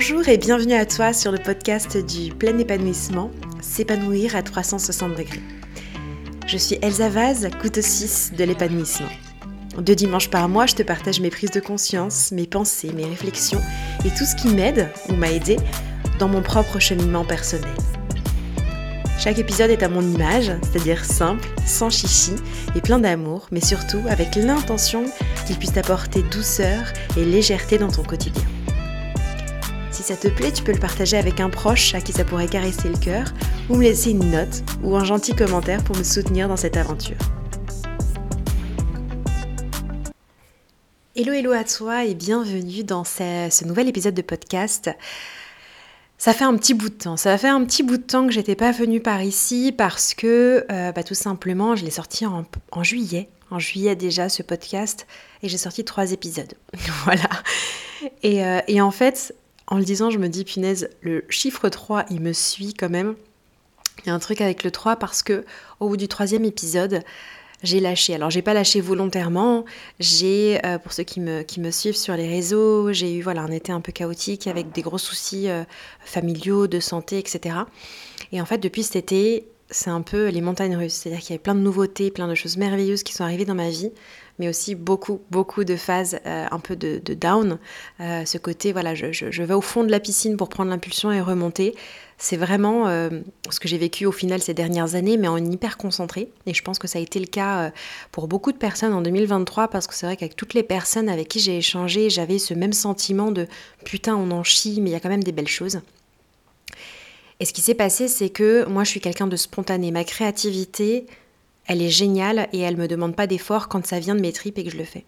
Bonjour 0.00 0.28
et 0.28 0.38
bienvenue 0.38 0.74
à 0.74 0.86
toi 0.86 1.12
sur 1.12 1.32
le 1.32 1.38
podcast 1.38 1.96
du 1.96 2.32
plein 2.32 2.56
épanouissement, 2.56 3.32
s'épanouir 3.60 4.36
à 4.36 4.44
360 4.44 5.16
degrés. 5.16 5.42
Je 6.46 6.56
suis 6.56 6.78
Elsa 6.82 7.08
Vaz, 7.08 7.48
couteau 7.60 7.80
6 7.82 8.34
de 8.38 8.44
l'épanouissement. 8.44 9.08
Deux 9.76 9.96
dimanches 9.96 10.30
par 10.30 10.48
mois, 10.48 10.66
je 10.66 10.76
te 10.76 10.84
partage 10.84 11.18
mes 11.18 11.30
prises 11.30 11.50
de 11.50 11.58
conscience, 11.58 12.30
mes 12.30 12.46
pensées, 12.46 12.92
mes 12.94 13.06
réflexions 13.06 13.60
et 14.04 14.10
tout 14.10 14.24
ce 14.24 14.36
qui 14.36 14.54
m'aide 14.54 14.88
ou 15.08 15.14
m'a 15.14 15.32
aidé 15.32 15.56
dans 16.20 16.28
mon 16.28 16.42
propre 16.42 16.78
cheminement 16.78 17.24
personnel. 17.24 17.74
Chaque 19.18 19.40
épisode 19.40 19.70
est 19.70 19.82
à 19.82 19.88
mon 19.88 20.02
image, 20.02 20.52
c'est-à-dire 20.62 21.04
simple, 21.04 21.48
sans 21.66 21.90
chichi 21.90 22.36
et 22.76 22.80
plein 22.80 23.00
d'amour, 23.00 23.48
mais 23.50 23.60
surtout 23.60 24.02
avec 24.08 24.36
l'intention 24.36 25.06
qu'il 25.48 25.56
puisse 25.56 25.72
t'apporter 25.72 26.22
douceur 26.22 26.84
et 27.16 27.24
légèreté 27.24 27.78
dans 27.78 27.90
ton 27.90 28.04
quotidien. 28.04 28.44
Si 29.98 30.04
ça 30.04 30.16
te 30.16 30.28
plaît, 30.28 30.52
tu 30.52 30.62
peux 30.62 30.70
le 30.70 30.78
partager 30.78 31.16
avec 31.16 31.40
un 31.40 31.50
proche 31.50 31.92
à 31.92 32.00
qui 32.00 32.12
ça 32.12 32.24
pourrait 32.24 32.46
caresser 32.46 32.88
le 32.88 32.96
cœur, 32.96 33.34
ou 33.68 33.74
me 33.74 33.82
laisser 33.82 34.12
une 34.12 34.30
note 34.30 34.62
ou 34.84 34.96
un 34.96 35.02
gentil 35.02 35.34
commentaire 35.34 35.82
pour 35.82 35.96
me 35.96 36.04
soutenir 36.04 36.46
dans 36.46 36.56
cette 36.56 36.76
aventure. 36.76 37.16
Hello 41.16 41.32
hello 41.32 41.50
à 41.50 41.64
toi 41.64 42.04
et 42.04 42.14
bienvenue 42.14 42.84
dans 42.84 43.02
ce, 43.02 43.64
nouvel 43.64 43.88
épisode 43.88 44.14
de 44.14 44.22
podcast. 44.22 44.88
Ça 46.16 46.32
fait 46.32 46.44
un 46.44 46.56
petit 46.56 46.74
bout 46.74 46.90
de 46.90 46.94
temps. 46.94 47.16
Ça 47.16 47.36
fait 47.36 47.48
un 47.48 47.64
petit 47.64 47.82
bout 47.82 47.96
de 47.96 48.02
temps 48.02 48.24
que 48.24 48.32
j'étais 48.32 48.54
pas 48.54 48.70
venue 48.70 49.00
par 49.00 49.24
ici 49.24 49.74
parce 49.76 50.14
que, 50.14 50.64
euh, 50.70 50.92
bah, 50.92 51.02
tout 51.02 51.14
simplement, 51.14 51.74
je 51.74 51.84
l'ai 51.84 51.90
sorti 51.90 52.24
en, 52.24 52.44
juillet. 52.84 53.28
En 53.50 53.58
juillet 53.58 53.96
déjà, 53.96 54.28
ce 54.28 54.44
podcast. 54.44 55.08
Et 55.42 55.48
j'ai 55.48 55.58
sorti 55.58 55.84
trois 55.84 56.12
épisodes. 56.12 56.54
voilà. 57.04 57.28
Euh, 58.24 58.60
et, 58.68 58.80
en 58.80 58.92
fait, 58.92 59.34
en 59.68 59.78
le 59.78 59.84
disant, 59.84 60.10
je 60.10 60.18
me 60.18 60.28
dis, 60.28 60.44
punaise, 60.44 60.88
le 61.02 61.24
chiffre 61.28 61.68
3, 61.68 62.06
il 62.10 62.20
me 62.20 62.32
suit 62.32 62.74
quand 62.74 62.88
même. 62.88 63.14
Il 64.04 64.08
y 64.08 64.10
a 64.10 64.14
un 64.14 64.18
truc 64.18 64.40
avec 64.40 64.64
le 64.64 64.70
3 64.70 64.96
parce 64.96 65.22
que 65.22 65.44
au 65.80 65.88
bout 65.88 65.96
du 65.96 66.08
troisième 66.08 66.44
épisode, 66.44 67.02
j'ai 67.62 67.80
lâché. 67.80 68.14
Alors 68.14 68.30
j'ai 68.30 68.42
pas 68.42 68.54
lâché 68.54 68.80
volontairement. 68.80 69.64
J'ai, 69.98 70.64
euh, 70.64 70.78
pour 70.78 70.92
ceux 70.92 71.02
qui 71.02 71.20
me, 71.20 71.42
qui 71.42 71.60
me 71.60 71.70
suivent 71.70 71.96
sur 71.96 72.14
les 72.14 72.28
réseaux, 72.28 72.92
j'ai 72.92 73.12
eu 73.14 73.22
voilà 73.22 73.42
un 73.42 73.50
été 73.50 73.72
un 73.72 73.80
peu 73.80 73.92
chaotique 73.92 74.46
avec 74.46 74.72
des 74.72 74.82
gros 74.82 74.98
soucis 74.98 75.48
euh, 75.48 75.64
familiaux, 76.00 76.68
de 76.68 76.80
santé, 76.80 77.18
etc. 77.18 77.56
Et 78.32 78.40
en 78.40 78.46
fait 78.46 78.58
depuis 78.58 78.84
cet 78.84 78.96
été, 78.96 79.48
c'est 79.70 79.90
un 79.90 80.02
peu 80.02 80.28
les 80.28 80.40
montagnes 80.40 80.76
russes. 80.76 80.94
C'est-à-dire 80.94 81.20
qu'il 81.20 81.34
y 81.34 81.36
a 81.36 81.40
plein 81.40 81.56
de 81.56 81.60
nouveautés, 81.60 82.10
plein 82.10 82.28
de 82.28 82.34
choses 82.34 82.56
merveilleuses 82.56 83.02
qui 83.02 83.12
sont 83.12 83.24
arrivées 83.24 83.44
dans 83.44 83.56
ma 83.56 83.70
vie 83.70 83.90
mais 84.38 84.48
aussi 84.48 84.74
beaucoup, 84.74 85.20
beaucoup 85.30 85.64
de 85.64 85.76
phases 85.76 86.18
euh, 86.26 86.46
un 86.50 86.58
peu 86.58 86.76
de, 86.76 87.00
down. 87.14 87.58
Euh, 88.00 88.24
ce 88.24 88.38
côté, 88.38 88.72
voilà, 88.72 88.94
je, 88.94 89.42
vais 89.42 89.54
au 89.54 89.60
fond 89.60 89.84
de 89.84 89.90
la 89.90 90.00
piscine 90.00 90.36
pour 90.36 90.48
prendre 90.48 90.70
l'impulsion 90.70 91.10
et 91.12 91.20
remonter. 91.20 91.74
C'est 92.18 92.36
vraiment 92.36 92.88
euh, 92.88 93.10
ce 93.48 93.60
que 93.60 93.68
j'ai 93.68 93.78
vécu 93.78 94.04
au 94.04 94.12
final 94.12 94.40
ces 94.42 94.54
dernières 94.54 94.94
années, 94.94 95.16
mais 95.16 95.28
en 95.28 95.36
hyper 95.36 95.76
concentré. 95.76 96.30
Et 96.46 96.54
je 96.54 96.62
pense 96.62 96.78
que 96.78 96.88
ça 96.88 96.98
a 96.98 97.02
été 97.02 97.20
le 97.20 97.26
cas 97.26 97.72
pour 98.10 98.26
beaucoup 98.26 98.50
de 98.52 98.58
personnes 98.58 98.92
en 98.92 99.02
2023, 99.02 99.68
parce 99.68 99.86
que 99.86 99.94
c'est 99.94 100.06
vrai 100.06 100.16
qu'avec 100.16 100.34
toutes 100.34 100.54
les 100.54 100.64
personnes 100.64 101.08
avec 101.08 101.28
qui 101.28 101.38
j'ai 101.38 101.58
échangé, 101.58 102.10
j'avais 102.10 102.38
ce 102.38 102.54
même 102.54 102.72
sentiment 102.72 103.30
de 103.30 103.46
putain, 103.84 104.16
on 104.16 104.30
en 104.30 104.42
chie, 104.42 104.80
mais 104.80 104.90
il 104.90 104.92
y 104.92 104.96
a 104.96 105.00
quand 105.00 105.08
même 105.08 105.24
des 105.24 105.32
belles 105.32 105.46
choses. 105.46 105.80
Et 107.40 107.44
ce 107.44 107.52
qui 107.52 107.60
s'est 107.60 107.74
passé, 107.74 108.08
c'est 108.08 108.30
que 108.30 108.64
moi, 108.66 108.84
je 108.84 108.90
suis 108.90 109.00
quelqu'un 109.00 109.26
de 109.26 109.36
spontané. 109.36 109.92
Ma 109.92 110.04
créativité, 110.04 111.06
elle 111.68 111.82
est 111.82 111.90
géniale 111.90 112.48
et 112.52 112.60
elle 112.60 112.76
me 112.76 112.88
demande 112.88 113.14
pas 113.14 113.26
d'effort 113.26 113.68
quand 113.68 113.86
ça 113.86 114.00
vient 114.00 114.14
de 114.14 114.20
mes 114.20 114.32
tripes 114.32 114.58
et 114.58 114.64
que 114.64 114.70
je 114.70 114.76
le 114.76 114.84
fais. 114.84 115.04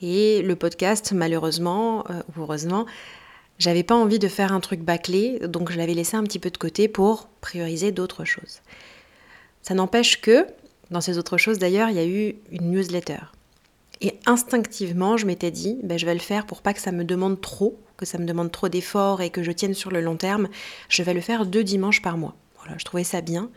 Et 0.00 0.42
le 0.42 0.54
podcast, 0.54 1.12
malheureusement 1.12 2.04
euh, 2.10 2.22
heureusement, 2.38 2.86
j'avais 3.58 3.82
pas 3.82 3.94
envie 3.94 4.18
de 4.18 4.28
faire 4.28 4.52
un 4.52 4.60
truc 4.60 4.80
bâclé, 4.80 5.40
donc 5.48 5.72
je 5.72 5.78
l'avais 5.78 5.94
laissé 5.94 6.16
un 6.16 6.22
petit 6.22 6.38
peu 6.38 6.50
de 6.50 6.58
côté 6.58 6.88
pour 6.88 7.28
prioriser 7.40 7.90
d'autres 7.90 8.24
choses. 8.24 8.60
Ça 9.62 9.74
n'empêche 9.74 10.20
que, 10.20 10.46
dans 10.90 11.00
ces 11.00 11.16
autres 11.16 11.38
choses 11.38 11.58
d'ailleurs, 11.58 11.88
il 11.88 11.96
y 11.96 11.98
a 11.98 12.06
eu 12.06 12.36
une 12.52 12.70
newsletter. 12.70 13.18
Et 14.02 14.18
instinctivement, 14.26 15.16
je 15.16 15.24
m'étais 15.26 15.50
dit, 15.50 15.78
ben, 15.82 15.98
je 15.98 16.04
vais 16.04 16.12
le 16.12 16.20
faire 16.20 16.44
pour 16.44 16.60
pas 16.60 16.74
que 16.74 16.80
ça 16.80 16.92
me 16.92 17.04
demande 17.04 17.40
trop, 17.40 17.78
que 17.96 18.04
ça 18.04 18.18
me 18.18 18.26
demande 18.26 18.52
trop 18.52 18.68
d'efforts 18.68 19.22
et 19.22 19.30
que 19.30 19.42
je 19.42 19.50
tienne 19.52 19.72
sur 19.72 19.90
le 19.90 20.02
long 20.02 20.16
terme. 20.16 20.48
Je 20.90 21.02
vais 21.02 21.14
le 21.14 21.22
faire 21.22 21.46
deux 21.46 21.64
dimanches 21.64 22.02
par 22.02 22.18
mois. 22.18 22.36
Voilà, 22.58 22.76
je 22.76 22.84
trouvais 22.84 23.04
ça 23.04 23.22
bien. 23.22 23.50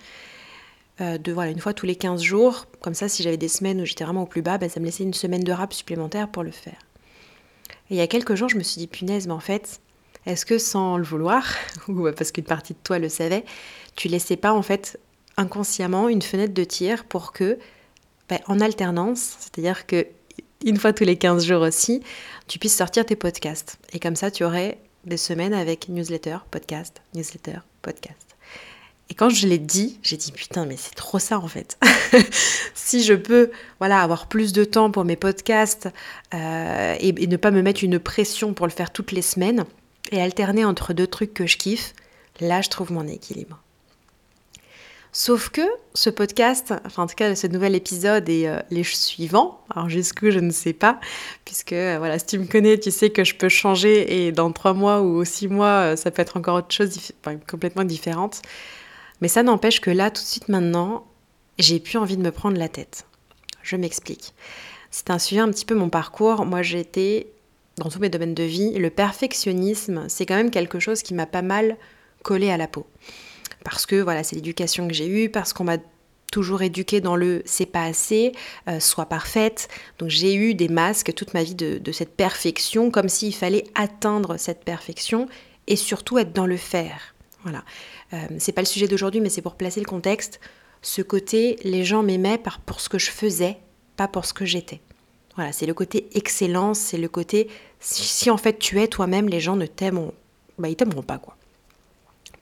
Euh, 1.01 1.17
de 1.17 1.31
voilà, 1.31 1.51
une 1.51 1.59
fois 1.59 1.73
tous 1.73 1.85
les 1.85 1.95
15 1.95 2.21
jours. 2.21 2.65
Comme 2.81 2.93
ça, 2.93 3.07
si 3.07 3.23
j'avais 3.23 3.37
des 3.37 3.47
semaines 3.47 3.81
où 3.81 3.85
j'étais 3.85 4.03
vraiment 4.03 4.23
au 4.23 4.27
plus 4.27 4.41
bas, 4.41 4.57
ben, 4.57 4.69
ça 4.69 4.79
me 4.79 4.85
laissait 4.85 5.03
une 5.03 5.13
semaine 5.13 5.43
de 5.43 5.51
rap 5.51 5.73
supplémentaire 5.73 6.29
pour 6.29 6.43
le 6.43 6.51
faire. 6.51 6.77
Et 7.89 7.95
il 7.95 7.97
y 7.97 8.01
a 8.01 8.07
quelques 8.07 8.35
jours, 8.35 8.49
je 8.49 8.57
me 8.57 8.63
suis 8.63 8.79
dit, 8.79 8.87
punaise, 8.87 9.27
mais 9.27 9.33
en 9.33 9.39
fait, 9.39 9.79
est-ce 10.25 10.45
que 10.45 10.57
sans 10.57 10.97
le 10.97 11.03
vouloir, 11.03 11.45
ou 11.87 12.09
parce 12.11 12.31
qu'une 12.31 12.43
partie 12.43 12.73
de 12.73 12.79
toi 12.83 12.99
le 12.99 13.09
savait, 13.09 13.45
tu 13.95 14.07
laissais 14.07 14.37
pas 14.37 14.53
en 14.53 14.61
fait 14.61 14.99
inconsciemment 15.37 16.09
une 16.09 16.21
fenêtre 16.21 16.53
de 16.53 16.63
tir 16.63 17.05
pour 17.05 17.31
que, 17.31 17.57
ben, 18.27 18.39
en 18.47 18.59
alternance, 18.59 19.37
c'est-à-dire 19.39 19.87
que 19.87 20.05
une 20.65 20.77
fois 20.77 20.91
tous 20.91 21.05
les 21.05 21.15
15 21.15 21.45
jours 21.45 21.61
aussi, 21.61 22.03
tu 22.47 22.59
puisses 22.59 22.75
sortir 22.75 23.05
tes 23.05 23.15
podcasts. 23.15 23.77
Et 23.93 23.99
comme 23.99 24.17
ça, 24.17 24.29
tu 24.29 24.43
aurais 24.43 24.77
des 25.05 25.17
semaines 25.17 25.53
avec 25.53 25.87
newsletter, 25.87 26.39
podcast, 26.51 27.01
newsletter, 27.15 27.59
podcast. 27.81 28.28
Et 29.09 29.15
quand 29.15 29.29
je 29.29 29.47
l'ai 29.47 29.57
dit, 29.57 29.99
j'ai 30.03 30.17
dit 30.17 30.31
putain, 30.31 30.65
mais 30.65 30.77
c'est 30.77 30.93
trop 30.93 31.19
ça 31.19 31.39
en 31.39 31.47
fait. 31.47 31.79
si 32.75 33.03
je 33.03 33.13
peux, 33.13 33.51
voilà, 33.79 34.01
avoir 34.01 34.27
plus 34.27 34.53
de 34.53 34.63
temps 34.63 34.91
pour 34.91 35.03
mes 35.03 35.15
podcasts 35.15 35.89
euh, 36.33 36.95
et, 36.99 37.11
ne 37.27 37.37
pas 37.37 37.51
me 37.51 37.61
mettre 37.61 37.83
une 37.83 37.99
pression 37.99 38.53
pour 38.53 38.67
le 38.67 38.71
faire 38.71 38.91
toutes 38.91 39.11
les 39.11 39.23
semaines 39.23 39.65
et 40.11 40.21
alterner 40.21 40.63
entre 40.63 40.93
deux 40.93 41.07
trucs 41.07 41.33
que 41.33 41.47
je 41.47 41.57
kiffe, 41.57 41.93
là 42.39 42.61
je 42.61 42.69
trouve 42.69 42.91
mon 42.91 43.07
équilibre. 43.07 43.59
Sauf 45.11 45.49
que 45.49 45.63
ce 45.95 46.11
podcast, 46.11 46.71
enfin 46.85 47.01
en 47.03 47.07
tout 47.07 47.15
cas 47.15 47.33
ce 47.33 47.47
nouvel 47.47 47.73
épisode 47.73 48.29
et 48.29 48.47
euh, 48.47 48.59
les 48.69 48.83
suivants, 48.83 49.59
alors 49.71 49.89
jusqu'où 49.89 50.29
je 50.29 50.37
ne 50.37 50.51
sais 50.51 50.73
pas, 50.73 50.99
puisque 51.45 51.73
euh, 51.73 51.95
voilà, 51.97 52.19
si 52.19 52.27
tu 52.27 52.37
me 52.37 52.45
connais, 52.45 52.77
tu 52.77 52.91
sais 52.91 53.09
que 53.09 53.23
je 53.23 53.33
peux 53.33 53.49
changer 53.49 54.27
et 54.27 54.31
dans 54.31 54.51
trois 54.51 54.73
mois 54.73 55.01
ou 55.01 55.25
six 55.25 55.47
mois, 55.47 55.95
ça 55.95 56.11
peut 56.11 56.21
être 56.21 56.37
encore 56.37 56.57
autre 56.57 56.71
chose 56.71 56.95
complètement 57.47 57.85
différente. 57.85 58.43
Mais 59.21 59.27
ça 59.27 59.43
n'empêche 59.43 59.81
que 59.81 59.89
là, 59.89 60.11
tout 60.11 60.21
de 60.21 60.27
suite 60.27 60.49
maintenant, 60.49 61.05
j'ai 61.57 61.79
plus 61.79 61.97
envie 61.97 62.17
de 62.17 62.21
me 62.21 62.31
prendre 62.31 62.57
la 62.57 62.69
tête. 62.69 63.05
Je 63.63 63.75
m'explique. 63.75 64.33
C'est 64.91 65.09
un 65.11 65.19
sujet 65.19 65.41
un 65.41 65.49
petit 65.49 65.65
peu 65.65 65.75
mon 65.75 65.89
parcours. 65.89 66.45
Moi, 66.45 66.61
j'ai 66.61 66.79
été 66.79 67.31
dans 67.77 67.89
tous 67.89 67.99
mes 67.99 68.09
domaines 68.09 68.33
de 68.33 68.43
vie. 68.43 68.77
Le 68.77 68.89
perfectionnisme, 68.89 70.05
c'est 70.07 70.25
quand 70.25 70.35
même 70.35 70.51
quelque 70.51 70.79
chose 70.79 71.01
qui 71.01 71.13
m'a 71.13 71.25
pas 71.25 71.41
mal 71.41 71.77
collé 72.23 72.49
à 72.49 72.57
la 72.57 72.67
peau. 72.67 72.87
Parce 73.63 73.85
que 73.85 74.01
voilà, 74.01 74.23
c'est 74.23 74.35
l'éducation 74.35 74.87
que 74.87 74.93
j'ai 74.93 75.07
eue, 75.07 75.29
parce 75.29 75.53
qu'on 75.53 75.65
m'a 75.65 75.77
toujours 76.31 76.61
éduqué 76.61 77.01
dans 77.01 77.15
le 77.15 77.41
c'est 77.45 77.65
pas 77.65 77.83
assez, 77.83 78.33
euh, 78.67 78.79
soit 78.79 79.07
parfaite. 79.07 79.67
Donc 79.97 80.09
j'ai 80.09 80.35
eu 80.35 80.53
des 80.53 80.69
masques 80.69 81.13
toute 81.13 81.33
ma 81.33 81.43
vie 81.43 81.55
de, 81.55 81.77
de 81.77 81.91
cette 81.91 82.15
perfection, 82.15 82.91
comme 82.91 83.09
s'il 83.09 83.33
fallait 83.33 83.65
atteindre 83.75 84.37
cette 84.37 84.63
perfection 84.63 85.27
et 85.67 85.75
surtout 85.75 86.17
être 86.17 86.33
dans 86.33 86.45
le 86.45 86.57
faire. 86.57 87.15
Voilà. 87.43 87.63
Euh, 88.13 88.17
c'est 88.37 88.51
pas 88.51 88.61
le 88.61 88.67
sujet 88.67 88.87
d'aujourd'hui, 88.87 89.21
mais 89.21 89.29
c'est 89.29 89.41
pour 89.41 89.55
placer 89.55 89.79
le 89.79 89.85
contexte. 89.85 90.39
Ce 90.81 91.01
côté, 91.01 91.57
les 91.63 91.83
gens 91.83 92.03
m'aimaient 92.03 92.41
pour 92.65 92.79
ce 92.79 92.89
que 92.89 92.99
je 92.99 93.11
faisais, 93.11 93.57
pas 93.97 94.07
pour 94.07 94.25
ce 94.25 94.33
que 94.33 94.45
j'étais. 94.45 94.81
Voilà, 95.35 95.51
c'est 95.51 95.65
le 95.65 95.73
côté 95.73 96.09
excellence, 96.15 96.79
c'est 96.79 96.97
le 96.97 97.07
côté 97.07 97.49
si, 97.79 98.29
en 98.29 98.37
fait 98.37 98.59
tu 98.59 98.79
es 98.81 98.87
toi-même, 98.87 99.29
les 99.29 99.39
gens 99.39 99.55
ne 99.55 99.65
t'aimeront, 99.65 100.13
bah 100.57 100.69
ils 100.69 100.75
t'aimeront 100.75 101.01
pas 101.01 101.17
quoi. 101.17 101.37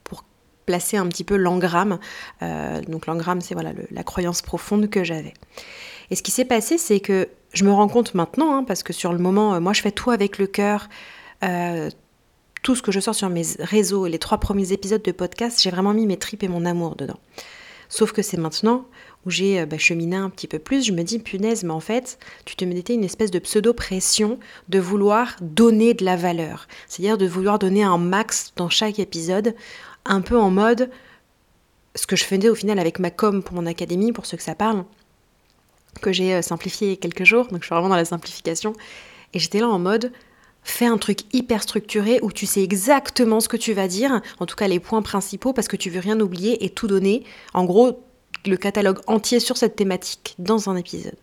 Pour 0.04 0.24
placer 0.66 0.96
un 0.96 1.06
petit 1.06 1.24
peu 1.24 1.36
l'engramme, 1.36 1.98
euh, 2.42 2.80
donc 2.82 3.06
l'engramme 3.06 3.40
c'est 3.40 3.54
voilà 3.54 3.72
la 3.90 4.02
croyance 4.02 4.42
profonde 4.42 4.90
que 4.90 5.04
j'avais. 5.04 5.34
Et 6.10 6.16
ce 6.16 6.22
qui 6.22 6.30
s'est 6.30 6.44
passé, 6.44 6.78
c'est 6.78 7.00
que 7.00 7.28
je 7.52 7.64
me 7.64 7.72
rends 7.72 7.88
compte 7.88 8.14
maintenant, 8.14 8.56
hein, 8.56 8.64
parce 8.64 8.82
que 8.82 8.92
sur 8.92 9.12
le 9.12 9.18
moment, 9.18 9.54
euh, 9.54 9.60
moi 9.60 9.72
je 9.72 9.82
fais 9.82 9.92
tout 9.92 10.10
avec 10.10 10.38
le 10.38 10.46
cœur. 10.46 10.88
Euh, 11.44 11.90
tout 12.68 12.74
ce 12.74 12.82
que 12.82 12.92
je 12.92 13.00
sors 13.00 13.14
sur 13.14 13.30
mes 13.30 13.44
réseaux, 13.60 14.06
les 14.06 14.18
trois 14.18 14.36
premiers 14.36 14.74
épisodes 14.74 15.00
de 15.00 15.10
podcast, 15.10 15.58
j'ai 15.62 15.70
vraiment 15.70 15.94
mis 15.94 16.06
mes 16.06 16.18
tripes 16.18 16.42
et 16.42 16.48
mon 16.48 16.66
amour 16.66 16.96
dedans. 16.96 17.18
Sauf 17.88 18.12
que 18.12 18.20
c'est 18.20 18.36
maintenant 18.36 18.84
où 19.24 19.30
j'ai 19.30 19.60
euh, 19.60 19.64
bah, 19.64 19.78
cheminé 19.78 20.16
un 20.16 20.28
petit 20.28 20.46
peu 20.46 20.58
plus, 20.58 20.84
je 20.84 20.92
me 20.92 21.02
dis, 21.02 21.18
punaise, 21.18 21.64
mais 21.64 21.72
en 21.72 21.80
fait, 21.80 22.18
tu 22.44 22.56
te 22.56 22.66
mettais 22.66 22.92
une 22.92 23.04
espèce 23.04 23.30
de 23.30 23.38
pseudo-pression 23.38 24.38
de 24.68 24.78
vouloir 24.78 25.36
donner 25.40 25.94
de 25.94 26.04
la 26.04 26.16
valeur. 26.16 26.68
C'est-à-dire 26.88 27.16
de 27.16 27.24
vouloir 27.24 27.58
donner 27.58 27.84
un 27.84 27.96
max 27.96 28.52
dans 28.56 28.68
chaque 28.68 28.98
épisode, 28.98 29.54
un 30.04 30.20
peu 30.20 30.38
en 30.38 30.50
mode 30.50 30.90
ce 31.94 32.06
que 32.06 32.16
je 32.16 32.24
faisais 32.24 32.50
au 32.50 32.54
final 32.54 32.78
avec 32.78 32.98
ma 32.98 33.10
com 33.10 33.42
pour 33.42 33.54
mon 33.54 33.64
académie, 33.64 34.12
pour 34.12 34.26
ceux 34.26 34.36
que 34.36 34.42
ça 34.42 34.54
parle, 34.54 34.84
que 36.02 36.12
j'ai 36.12 36.34
euh, 36.34 36.42
simplifié 36.42 36.98
quelques 36.98 37.24
jours, 37.24 37.46
donc 37.46 37.62
je 37.62 37.64
suis 37.64 37.72
vraiment 37.72 37.88
dans 37.88 37.96
la 37.96 38.04
simplification. 38.04 38.74
Et 39.32 39.38
j'étais 39.38 39.60
là 39.60 39.68
en 39.68 39.78
mode, 39.78 40.12
fais 40.70 40.86
un 40.86 40.98
truc 40.98 41.20
hyper 41.32 41.62
structuré 41.62 42.18
où 42.22 42.32
tu 42.32 42.46
sais 42.46 42.62
exactement 42.62 43.40
ce 43.40 43.48
que 43.48 43.56
tu 43.56 43.72
vas 43.72 43.88
dire, 43.88 44.20
en 44.40 44.46
tout 44.46 44.56
cas 44.56 44.68
les 44.68 44.80
points 44.80 45.02
principaux, 45.02 45.52
parce 45.52 45.68
que 45.68 45.76
tu 45.76 45.90
veux 45.90 46.00
rien 46.00 46.18
oublier 46.20 46.64
et 46.64 46.70
tout 46.70 46.86
donner. 46.86 47.24
En 47.54 47.64
gros, 47.64 48.02
le 48.46 48.56
catalogue 48.56 49.00
entier 49.06 49.40
sur 49.40 49.56
cette 49.56 49.76
thématique 49.76 50.34
dans 50.38 50.68
un 50.68 50.76
épisode. 50.76 51.16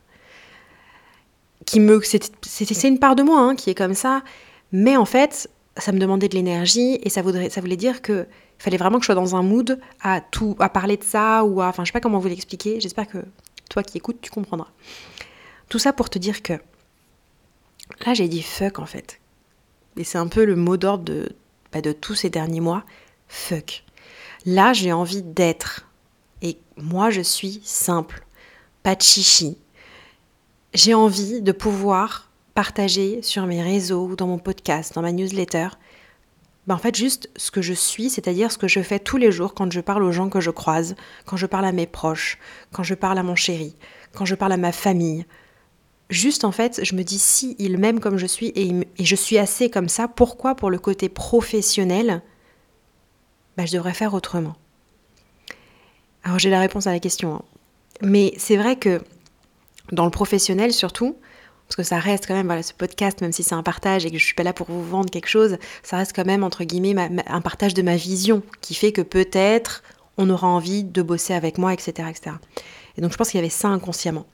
Qui 1.65 1.79
me, 1.79 2.01
c'est 2.01 2.87
une 2.87 2.99
part 2.99 3.15
de 3.15 3.23
moi 3.23 3.39
hein, 3.39 3.55
qui 3.55 3.69
est 3.69 3.75
comme 3.75 3.95
ça, 3.95 4.23
mais 4.71 4.97
en 4.97 5.05
fait, 5.05 5.49
ça 5.77 5.91
me 5.91 5.99
demandait 5.99 6.29
de 6.29 6.35
l'énergie 6.35 6.99
et 7.01 7.09
ça, 7.09 7.21
voulait 7.21 7.77
dire 7.77 8.01
que 8.01 8.27
fallait 8.59 8.77
vraiment 8.77 8.97
que 8.97 9.03
je 9.03 9.07
sois 9.07 9.15
dans 9.15 9.35
un 9.35 9.41
mood 9.41 9.79
à 10.01 10.21
tout, 10.21 10.55
à 10.59 10.69
parler 10.69 10.97
de 10.97 11.03
ça 11.03 11.43
ou 11.43 11.61
à, 11.61 11.67
enfin, 11.67 11.83
je 11.83 11.89
sais 11.89 11.93
pas 11.93 11.99
comment 12.01 12.19
vous 12.19 12.27
l'expliquer. 12.27 12.79
J'espère 12.79 13.07
que 13.07 13.17
toi 13.69 13.83
qui 13.83 13.97
écoutes, 13.97 14.21
tu 14.21 14.31
comprendras. 14.31 14.69
Tout 15.69 15.79
ça 15.79 15.91
pour 15.91 16.09
te 16.09 16.19
dire 16.19 16.43
que 16.43 16.53
là, 18.05 18.13
j'ai 18.13 18.27
dit 18.27 18.41
fuck 18.43 18.79
en 18.79 18.85
fait. 18.85 19.19
Et 19.97 20.03
c'est 20.03 20.17
un 20.17 20.27
peu 20.27 20.45
le 20.45 20.55
mot 20.55 20.77
d'ordre 20.77 21.03
de, 21.03 21.29
bah, 21.71 21.81
de 21.81 21.91
tous 21.91 22.15
ces 22.15 22.29
derniers 22.29 22.61
mois. 22.61 22.83
Fuck. 23.27 23.83
Là, 24.45 24.73
j'ai 24.73 24.91
envie 24.91 25.23
d'être. 25.23 25.87
Et 26.41 26.57
moi, 26.77 27.09
je 27.09 27.21
suis 27.21 27.61
simple. 27.63 28.25
Pas 28.83 28.95
de 28.95 29.01
chichi. 29.01 29.57
J'ai 30.73 30.93
envie 30.93 31.41
de 31.41 31.51
pouvoir 31.51 32.29
partager 32.53 33.21
sur 33.21 33.45
mes 33.45 33.61
réseaux, 33.61 34.15
dans 34.15 34.27
mon 34.27 34.37
podcast, 34.37 34.93
dans 34.95 35.01
ma 35.01 35.11
newsletter, 35.11 35.69
ben 36.67 36.75
en 36.75 36.79
fait 36.79 36.95
juste 36.95 37.29
ce 37.35 37.51
que 37.51 37.61
je 37.61 37.73
suis, 37.73 38.09
c'est-à-dire 38.09 38.51
ce 38.51 38.57
que 38.57 38.67
je 38.67 38.81
fais 38.81 38.97
tous 38.97 39.17
les 39.17 39.31
jours 39.31 39.53
quand 39.53 39.71
je 39.71 39.81
parle 39.81 40.03
aux 40.03 40.11
gens 40.11 40.29
que 40.29 40.39
je 40.39 40.49
croise, 40.49 40.95
quand 41.25 41.37
je 41.37 41.45
parle 41.45 41.65
à 41.65 41.71
mes 41.71 41.85
proches, 41.85 42.39
quand 42.71 42.81
je 42.81 42.95
parle 42.95 43.19
à 43.19 43.23
mon 43.23 43.35
chéri, 43.35 43.75
quand 44.13 44.25
je 44.25 44.35
parle 44.35 44.53
à 44.53 44.57
ma 44.57 44.71
famille. 44.71 45.25
Juste 46.09 46.43
en 46.43 46.51
fait, 46.51 46.81
je 46.83 46.95
me 46.95 47.03
dis 47.03 47.17
si 47.17 47.55
il 47.57 47.77
m'aime 47.77 47.99
comme 47.99 48.17
je 48.17 48.27
suis 48.27 48.51
et, 48.55 48.87
je 49.03 49.15
suis 49.15 49.37
assez 49.37 49.69
comme 49.69 49.89
ça, 49.89 50.07
pourquoi 50.07 50.55
pour 50.55 50.69
le 50.69 50.77
côté 50.77 51.09
professionnel, 51.09 52.21
ben 53.57 53.65
je 53.65 53.73
devrais 53.73 53.93
faire 53.93 54.13
autrement? 54.13 54.55
Alors 56.23 56.37
j'ai 56.39 56.49
la 56.49 56.59
réponse 56.59 56.87
à 56.87 56.91
la 56.91 56.99
question, 56.99 57.35
hein. 57.35 57.41
mais 58.01 58.33
c'est 58.37 58.57
vrai 58.57 58.75
que 58.75 59.01
dans 59.91 60.05
le 60.05 60.11
professionnel 60.11 60.73
surtout, 60.73 61.15
parce 61.67 61.75
que 61.75 61.83
ça 61.83 61.97
reste 61.97 62.27
quand 62.27 62.35
même, 62.35 62.45
voilà, 62.45 62.61
ce 62.61 62.73
podcast, 62.73 63.21
même 63.21 63.31
si 63.31 63.41
c'est 63.41 63.55
un 63.55 63.63
partage 63.63 64.05
et 64.05 64.11
que 64.11 64.19
je 64.19 64.25
suis 64.25 64.35
pas 64.35 64.43
là 64.43 64.53
pour 64.53 64.67
vous 64.67 64.83
vendre 64.83 65.09
quelque 65.09 65.27
chose, 65.27 65.57
ça 65.81 65.97
reste 65.97 66.15
quand 66.15 66.25
même, 66.25 66.43
entre 66.43 66.63
guillemets, 66.63 66.95
un 67.25 67.41
partage 67.41 67.73
de 67.73 67.81
ma 67.81 67.95
vision 67.95 68.43
qui 68.61 68.75
fait 68.75 68.91
que 68.91 69.01
peut-être 69.01 69.81
on 70.17 70.29
aura 70.29 70.47
envie 70.47 70.83
de 70.83 71.01
bosser 71.01 71.33
avec 71.33 71.57
moi, 71.57 71.73
etc. 71.73 72.07
etc. 72.09 72.35
Et 72.97 73.01
donc 73.01 73.11
je 73.11 73.17
pense 73.17 73.29
qu'il 73.29 73.39
y 73.39 73.43
avait 73.43 73.49
ça 73.49 73.67
inconsciemment. 73.69 74.25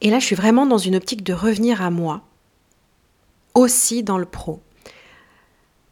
Et 0.00 0.10
là, 0.10 0.18
je 0.18 0.24
suis 0.24 0.36
vraiment 0.36 0.66
dans 0.66 0.78
une 0.78 0.96
optique 0.96 1.22
de 1.22 1.32
revenir 1.32 1.82
à 1.82 1.90
moi, 1.90 2.22
aussi 3.54 4.02
dans 4.02 4.18
le 4.18 4.24
pro. 4.24 4.60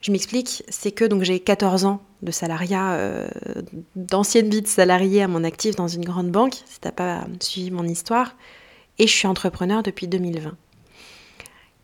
Je 0.01 0.13
m'explique, 0.13 0.63
c'est 0.69 0.93
que 0.93 1.05
donc 1.05 1.23
j'ai 1.25 1.41
14 1.41 1.85
ans 1.85 2.01
de 2.23 2.31
salariat, 2.31 2.93
euh, 2.93 3.29
d'ancienne 3.97 4.49
vie 4.49 4.63
de 4.63 4.67
salarié 4.67 5.23
à 5.23 5.29
mon 5.29 5.45
actif 5.45 5.77
dans 5.77 5.89
une 5.89 6.05
grande 6.05 6.31
banque, 6.31 6.55
si 6.67 6.81
t'as 6.81 6.93
pas 6.93 7.27
suivi 7.41 7.71
mon 7.71 7.85
histoire 7.85 8.35
et 8.99 9.07
je 9.07 9.13
suis 9.13 9.27
entrepreneur 9.27 9.83
depuis 9.83 10.09
2020. 10.09 10.57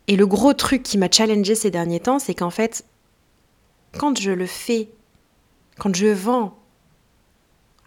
Et 0.07 0.15
le 0.15 0.27
gros 0.27 0.53
truc 0.53 0.83
qui 0.83 0.97
m'a 0.97 1.09
challengé 1.09 1.55
ces 1.55 1.71
derniers 1.71 1.99
temps, 1.99 2.19
c'est 2.19 2.35
qu'en 2.35 2.49
fait, 2.49 2.85
quand 3.97 4.19
je 4.19 4.31
le 4.31 4.45
fais, 4.45 4.89
quand 5.77 5.95
je 5.95 6.07
vends 6.07 6.57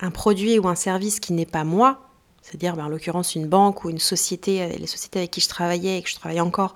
un 0.00 0.10
produit 0.10 0.58
ou 0.58 0.68
un 0.68 0.74
service 0.74 1.20
qui 1.20 1.32
n'est 1.32 1.46
pas 1.46 1.64
moi, 1.64 2.07
c'est-à-dire 2.42 2.76
ben, 2.76 2.86
en 2.86 2.88
l'occurrence 2.88 3.34
une 3.34 3.46
banque 3.46 3.84
ou 3.84 3.90
une 3.90 3.98
société, 3.98 4.62
euh, 4.62 4.68
les 4.78 4.86
sociétés 4.86 5.20
avec 5.20 5.30
qui 5.30 5.40
je 5.40 5.48
travaillais 5.48 5.98
et 5.98 6.02
que 6.02 6.08
je 6.08 6.14
travaille 6.14 6.40
encore, 6.40 6.74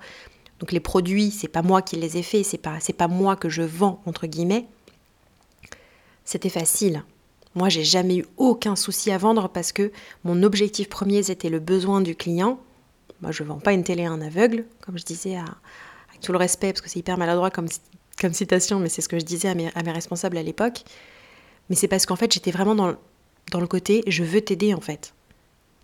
donc 0.59 0.71
les 0.71 0.79
produits, 0.79 1.31
c'est 1.31 1.47
pas 1.47 1.61
moi 1.61 1.81
qui 1.81 1.95
les 1.95 2.17
ai 2.17 2.23
faits, 2.23 2.45
c'est 2.45 2.57
pas, 2.57 2.77
pas 2.97 3.07
moi 3.07 3.35
que 3.35 3.49
je 3.49 3.63
vends, 3.63 4.01
entre 4.05 4.27
guillemets, 4.27 4.67
c'était 6.25 6.49
facile. 6.49 7.03
Moi, 7.55 7.69
j'ai 7.69 7.83
jamais 7.83 8.17
eu 8.17 8.25
aucun 8.37 8.75
souci 8.75 9.11
à 9.11 9.17
vendre 9.17 9.49
parce 9.49 9.71
que 9.71 9.91
mon 10.23 10.41
objectif 10.41 10.89
premier, 10.89 11.21
c'était 11.21 11.49
le 11.49 11.59
besoin 11.59 12.01
du 12.01 12.15
client. 12.15 12.59
Moi, 13.21 13.31
je 13.31 13.43
ne 13.43 13.49
vends 13.49 13.59
pas 13.59 13.73
une 13.73 13.83
télé 13.83 14.05
à 14.05 14.11
un 14.11 14.21
aveugle, 14.21 14.65
comme 14.81 14.97
je 14.97 15.03
disais, 15.03 15.35
à, 15.35 15.45
avec 16.09 16.21
tout 16.21 16.31
le 16.31 16.37
respect, 16.37 16.73
parce 16.73 16.81
que 16.81 16.89
c'est 16.89 16.99
hyper 16.99 17.17
maladroit 17.17 17.51
comme, 17.51 17.67
comme 18.19 18.33
citation, 18.33 18.79
mais 18.79 18.89
c'est 18.89 19.01
ce 19.01 19.09
que 19.09 19.19
je 19.19 19.25
disais 19.25 19.49
à 19.49 19.55
mes, 19.55 19.69
à 19.75 19.83
mes 19.83 19.91
responsables 19.91 20.37
à 20.37 20.43
l'époque. 20.43 20.83
Mais 21.69 21.75
c'est 21.75 21.87
parce 21.87 22.05
qu'en 22.05 22.15
fait, 22.15 22.31
j'étais 22.33 22.51
vraiment 22.51 22.75
dans, 22.75 22.95
dans 23.51 23.59
le 23.59 23.67
côté, 23.67 24.03
je 24.07 24.23
veux 24.23 24.41
t'aider 24.41 24.73
en 24.73 24.81
fait. 24.81 25.13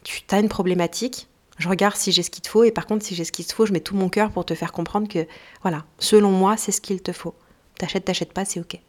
Tu 0.03 0.23
as 0.31 0.39
une 0.39 0.49
problématique, 0.49 1.27
je 1.57 1.67
regarde 1.67 1.95
si 1.95 2.11
j'ai 2.11 2.23
ce 2.23 2.29
qu'il 2.29 2.41
te 2.41 2.47
faut, 2.47 2.63
et 2.63 2.71
par 2.71 2.87
contre, 2.87 3.05
si 3.05 3.15
j'ai 3.15 3.25
ce 3.25 3.31
qu'il 3.31 3.45
te 3.45 3.53
faut, 3.53 3.65
je 3.65 3.73
mets 3.73 3.81
tout 3.81 3.95
mon 3.95 4.09
cœur 4.09 4.31
pour 4.31 4.45
te 4.45 4.55
faire 4.55 4.71
comprendre 4.71 5.07
que, 5.07 5.27
voilà, 5.61 5.85
selon 5.99 6.31
moi, 6.31 6.55
c'est 6.57 6.71
ce 6.71 6.79
qu'il 6.79 7.01
te 7.01 7.11
faut. 7.11 7.35
T'achètes, 7.77 8.05
t'achètes 8.05 8.33
pas, 8.33 8.45
c'est 8.45 8.59
ok. 8.59 8.79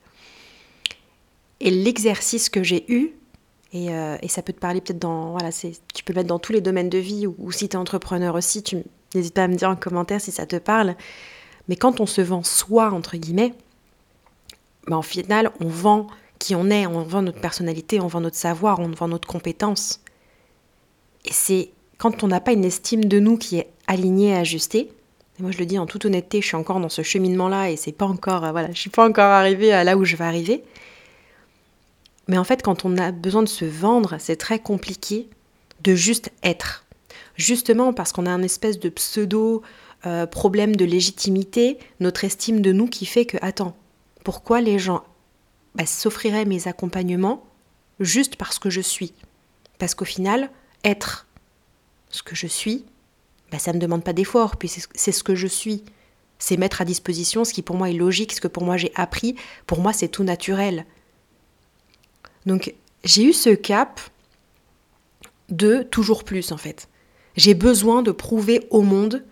Et 1.61 1.71
l'exercice 1.71 2.49
que 2.49 2.63
j'ai 2.63 2.91
eu, 2.93 3.13
et, 3.73 3.91
euh, 3.91 4.17
ça 4.29 4.43
peut 4.43 4.53
te 4.53 4.59
parler 4.59 4.81
peut-être 4.81 4.99
dans. 4.99 5.33
Voilà, 5.33 5.51
tu 5.53 6.05
peux 6.05 6.13
le 6.13 6.19
mettre 6.19 6.29
dans 6.29 6.39
tous 6.39 6.53
les 6.53 6.61
domaines 6.61 6.89
de 6.89 6.99
vie, 6.99 7.27
ou, 7.27 7.53
si 7.53 7.69
tu 7.69 7.77
es 7.77 7.79
entrepreneur 7.79 8.35
aussi, 8.35 8.63
tu 8.63 8.79
n'hésite 9.15 9.35
pas 9.35 9.45
à 9.45 9.49
me 9.49 9.55
dire 9.55 9.69
en 9.69 9.77
commentaire 9.77 10.21
si 10.21 10.33
ça 10.33 10.47
te 10.47 10.57
parle. 10.57 10.97
Mais 11.69 11.77
quand 11.77 12.01
on 12.01 12.07
se 12.07 12.21
vend 12.21 12.43
soi, 12.43 12.91
entre 12.93 13.17
guillemets, 13.17 13.53
ben, 14.87 14.99
au 14.99 15.03
final, 15.03 15.51
on 15.61 15.69
vend 15.69 16.07
qui 16.39 16.55
on 16.55 16.71
est, 16.71 16.87
on 16.87 17.03
vend 17.03 17.23
notre 17.23 17.41
personnalité, 17.41 18.01
on 18.01 18.07
vend 18.07 18.21
notre 18.21 18.37
savoir, 18.37 18.81
on 18.81 18.89
vend 18.89 19.09
notre 19.09 19.29
compétence. 19.29 20.01
Et 21.25 21.33
c'est 21.33 21.71
quand 21.99 22.23
on 22.25 22.29
n'a 22.29 22.41
pas 22.41 22.53
une 22.53 22.65
estime 22.65 23.05
de 23.05 23.21
nous 23.21 23.37
qui 23.37 23.59
est 23.59 23.69
alignée 23.87 24.31
et 24.31 24.37
ajustée, 24.37 24.91
et 25.39 25.43
moi 25.43 25.51
je 25.51 25.59
le 25.59 25.67
dis 25.67 25.79
en 25.79 25.87
toute 25.87 26.05
honnêteté, 26.05 26.41
je 26.41 26.47
suis 26.47 26.57
encore 26.57 26.81
dans 26.81 26.89
ce 26.89 27.03
cheminement-là 27.03 27.71
et 27.71 27.77
c'est 27.77 27.93
pas 27.93 28.07
encore, 28.07 28.45
euh, 28.45 28.53
voilà, 28.53 28.71
je 28.73 28.79
suis 28.79 28.91
pas 28.91 29.07
encore 29.09 29.25
arrivée 29.25 29.73
à 29.73 29.85
là 29.85 29.97
où 29.97 30.05
je 30.05 30.17
vais 30.17 30.25
arriver. 30.25 30.63
Mais 32.29 32.39
en 32.39 32.45
fait, 32.45 32.63
quand 32.63 32.85
on 32.85 32.97
a 32.97 33.11
besoin 33.11 33.43
de 33.43 33.49
se 33.49 33.65
vendre, 33.65 34.17
c'est 34.19 34.37
très 34.37 34.61
compliqué 34.61 35.29
de 35.83 35.95
juste 35.95 36.31
être. 36.43 36.85
Justement 37.37 37.93
parce 37.93 38.13
qu'on 38.13 38.27
a 38.27 38.31
un 38.31 38.43
espèce 38.43 38.79
de 38.79 38.89
pseudo 38.89 39.63
euh, 40.07 40.27
de 40.27 40.85
légitimité, 40.85 41.79
notre 42.01 42.25
estime 42.25 42.61
de 42.61 42.73
nous 42.73 42.87
qui 42.87 43.07
fait 43.07 43.27
que, 43.27 43.37
attends, 43.43 43.77
pourquoi 44.25 44.61
les 44.61 44.79
gens 44.79 45.03
bah, 45.75 45.87
s'offriraient 45.87 46.45
mes 46.45 46.69
accompagnements 46.69 47.43
juste 47.99 48.37
parce 48.37 48.59
que 48.59 48.71
je 48.71 48.81
suis? 48.81 49.13
Parce 49.79 49.95
qu'au 49.95 50.05
final, 50.05 50.51
être 50.85 51.27
ce 52.11 52.23
que 52.23 52.35
je 52.35 52.47
suis, 52.47 52.85
bah, 53.51 53.59
ça 53.59 53.73
ne 53.73 53.79
demande 53.79 54.05
pas 54.05 54.13
d'effort, 54.13 54.57
puis 54.57 54.69
c'est 54.69 55.13
ce 55.13 55.23
que 55.23 55.35
je 55.35 55.47
suis. 55.47 55.85
C'est 56.39 56.57
mettre 56.57 56.81
à 56.81 56.85
disposition 56.85 57.45
ce 57.45 57.53
qui 57.53 57.63
pour 57.63 57.77
moi 57.77 57.91
est 57.91 57.95
logique, 57.95 58.33
ce 58.33 58.41
que 58.41 58.49
pour 58.49 58.65
moi 58.65 58.77
j'ai 58.77 58.93
appris. 58.95 59.37
Pour 59.67 59.81
moi, 59.81 59.93
c'est 59.93 60.09
tout 60.09 60.25
naturel. 60.25 60.87
Donc 62.47 62.75
j'ai 63.05 63.25
eu 63.25 63.33
ce 63.33 63.51
cap 63.51 64.01
de 65.51 65.83
toujours 65.83 66.25
plus 66.25 66.53
en 66.53 66.57
fait. 66.57 66.89
J'ai 67.37 67.55
besoin 67.55 68.03
de 68.03 68.13
prouver 68.13 68.67
au 68.71 68.83
monde 68.83 69.25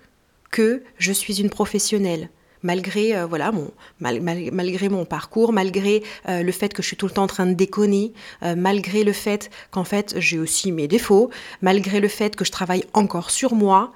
que 0.51 0.83
je 0.99 1.13
suis 1.13 1.41
une 1.41 1.51
professionnelle, 1.51 2.31
malgré 2.63 3.17
euh, 3.17 3.27
mon 3.53 3.71
malgré 4.01 4.89
mon 4.89 5.05
parcours, 5.05 5.53
malgré 5.53 6.03
euh, 6.29 6.43
le 6.43 6.53
fait 6.53 6.73
que 6.73 6.83
je 6.83 6.89
suis 6.89 6.97
tout 6.97 7.07
le 7.07 7.13
temps 7.13 7.25
en 7.25 7.29
train 7.29 7.47
de 7.47 7.55
déconner, 7.55 8.13
euh, 8.43 8.55
malgré 8.57 9.05
le 9.05 9.13
fait 9.13 9.51
qu'en 9.71 9.85
fait 9.85 10.15
j'ai 10.19 10.39
aussi 10.39 10.73
mes 10.73 10.89
défauts, 10.89 11.31
malgré 11.63 12.01
le 12.01 12.09
fait 12.09 12.37
que 12.37 12.45
je 12.45 12.53
travaille 12.53 12.85
encore 12.93 13.31
sur 13.31 13.55
moi, 13.55 13.93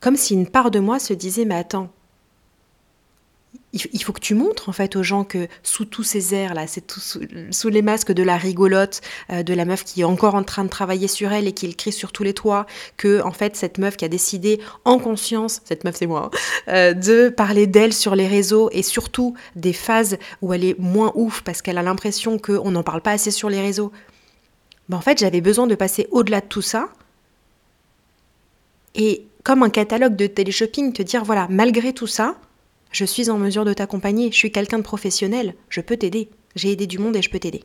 comme 0.00 0.16
si 0.16 0.34
une 0.34 0.48
part 0.48 0.70
de 0.70 0.80
moi 0.80 0.98
se 0.98 1.14
disait 1.14 1.44
mais 1.44 1.56
attends, 1.56 1.90
il 3.92 4.02
faut 4.02 4.12
que 4.12 4.20
tu 4.20 4.34
montres 4.34 4.68
en 4.68 4.72
fait 4.72 4.96
aux 4.96 5.02
gens 5.02 5.24
que 5.24 5.48
sous 5.62 5.84
tous 5.84 6.04
ces 6.04 6.34
airs 6.34 6.54
là, 6.54 6.66
c'est 6.66 6.86
tout 6.86 7.00
sous, 7.00 7.68
les 7.68 7.82
masques 7.82 8.12
de 8.12 8.22
la 8.22 8.36
rigolote, 8.36 9.00
euh, 9.30 9.42
de 9.42 9.54
la 9.54 9.64
meuf 9.64 9.84
qui 9.84 10.02
est 10.02 10.04
encore 10.04 10.34
en 10.34 10.44
train 10.44 10.64
de 10.64 10.68
travailler 10.68 11.08
sur 11.08 11.32
elle 11.32 11.48
et 11.48 11.52
qui 11.52 11.66
le 11.66 11.74
crie 11.74 11.92
sur 11.92 12.12
tous 12.12 12.22
les 12.22 12.34
toits, 12.34 12.66
que 12.96 13.22
en 13.22 13.32
fait 13.32 13.56
cette 13.56 13.78
meuf 13.78 13.96
qui 13.96 14.04
a 14.04 14.08
décidé 14.08 14.60
en 14.84 14.98
conscience, 14.98 15.60
cette 15.64 15.84
meuf 15.84 15.96
c'est 15.96 16.06
moi, 16.06 16.30
hein, 16.32 16.38
euh, 16.68 16.94
de 16.94 17.28
parler 17.28 17.66
d'elle 17.66 17.92
sur 17.92 18.14
les 18.14 18.28
réseaux 18.28 18.68
et 18.72 18.82
surtout 18.82 19.34
des 19.56 19.72
phases 19.72 20.18
où 20.40 20.52
elle 20.52 20.64
est 20.64 20.78
moins 20.78 21.12
ouf 21.14 21.42
parce 21.42 21.60
qu'elle 21.60 21.78
a 21.78 21.82
l'impression 21.82 22.38
qu'on 22.38 22.70
n'en 22.70 22.82
parle 22.82 23.00
pas 23.00 23.12
assez 23.12 23.30
sur 23.30 23.50
les 23.50 23.60
réseaux. 23.60 23.90
Ben, 24.88 24.98
en 24.98 25.00
fait 25.00 25.18
j'avais 25.18 25.40
besoin 25.40 25.66
de 25.66 25.74
passer 25.74 26.06
au-delà 26.10 26.40
de 26.40 26.46
tout 26.46 26.62
ça 26.62 26.88
et 28.94 29.26
comme 29.42 29.62
un 29.62 29.70
catalogue 29.70 30.14
de 30.14 30.26
téléshopping 30.26 30.92
te 30.92 31.02
dire 31.02 31.24
voilà 31.24 31.48
malgré 31.50 31.92
tout 31.92 32.06
ça 32.06 32.36
je 32.94 33.04
suis 33.04 33.28
en 33.28 33.38
mesure 33.38 33.64
de 33.64 33.72
t'accompagner, 33.72 34.30
je 34.30 34.36
suis 34.36 34.52
quelqu'un 34.52 34.78
de 34.78 34.84
professionnel, 34.84 35.54
je 35.68 35.80
peux 35.80 35.96
t'aider, 35.96 36.30
j'ai 36.54 36.70
aidé 36.70 36.86
du 36.86 36.98
monde 36.98 37.16
et 37.16 37.22
je 37.22 37.28
peux 37.28 37.40
t'aider. 37.40 37.64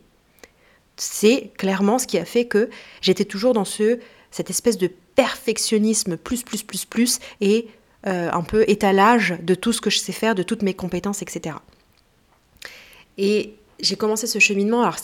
C'est 0.98 1.52
clairement 1.56 2.00
ce 2.00 2.08
qui 2.08 2.18
a 2.18 2.26
fait 2.26 2.46
que 2.46 2.70
j'étais 3.02 3.26
toujours 3.26 3.54
dans 3.54 3.64
ce, 3.64 4.00
cette 4.32 4.50
espèce 4.50 4.78
de 4.78 4.92
perfectionnisme 5.16 6.18
plus, 6.18 6.42
plus, 6.42 6.64
plus, 6.64 6.84
plus, 6.84 7.20
et 7.42 7.68
euh, 8.08 8.32
un 8.32 8.42
peu 8.42 8.68
étalage 8.68 9.38
de 9.44 9.54
tout 9.54 9.72
ce 9.72 9.82
que 9.82 9.92
je 9.92 10.00
sais 10.00 10.12
faire, 10.12 10.34
de 10.34 10.42
toutes 10.42 10.64
mes 10.64 10.74
compétences, 10.74 11.22
etc. 11.22 11.58
Et 13.20 13.54
j'ai 13.80 13.98
commencé 13.98 14.26
ce 14.26 14.40
cheminement, 14.40 14.82
alors 14.82 14.98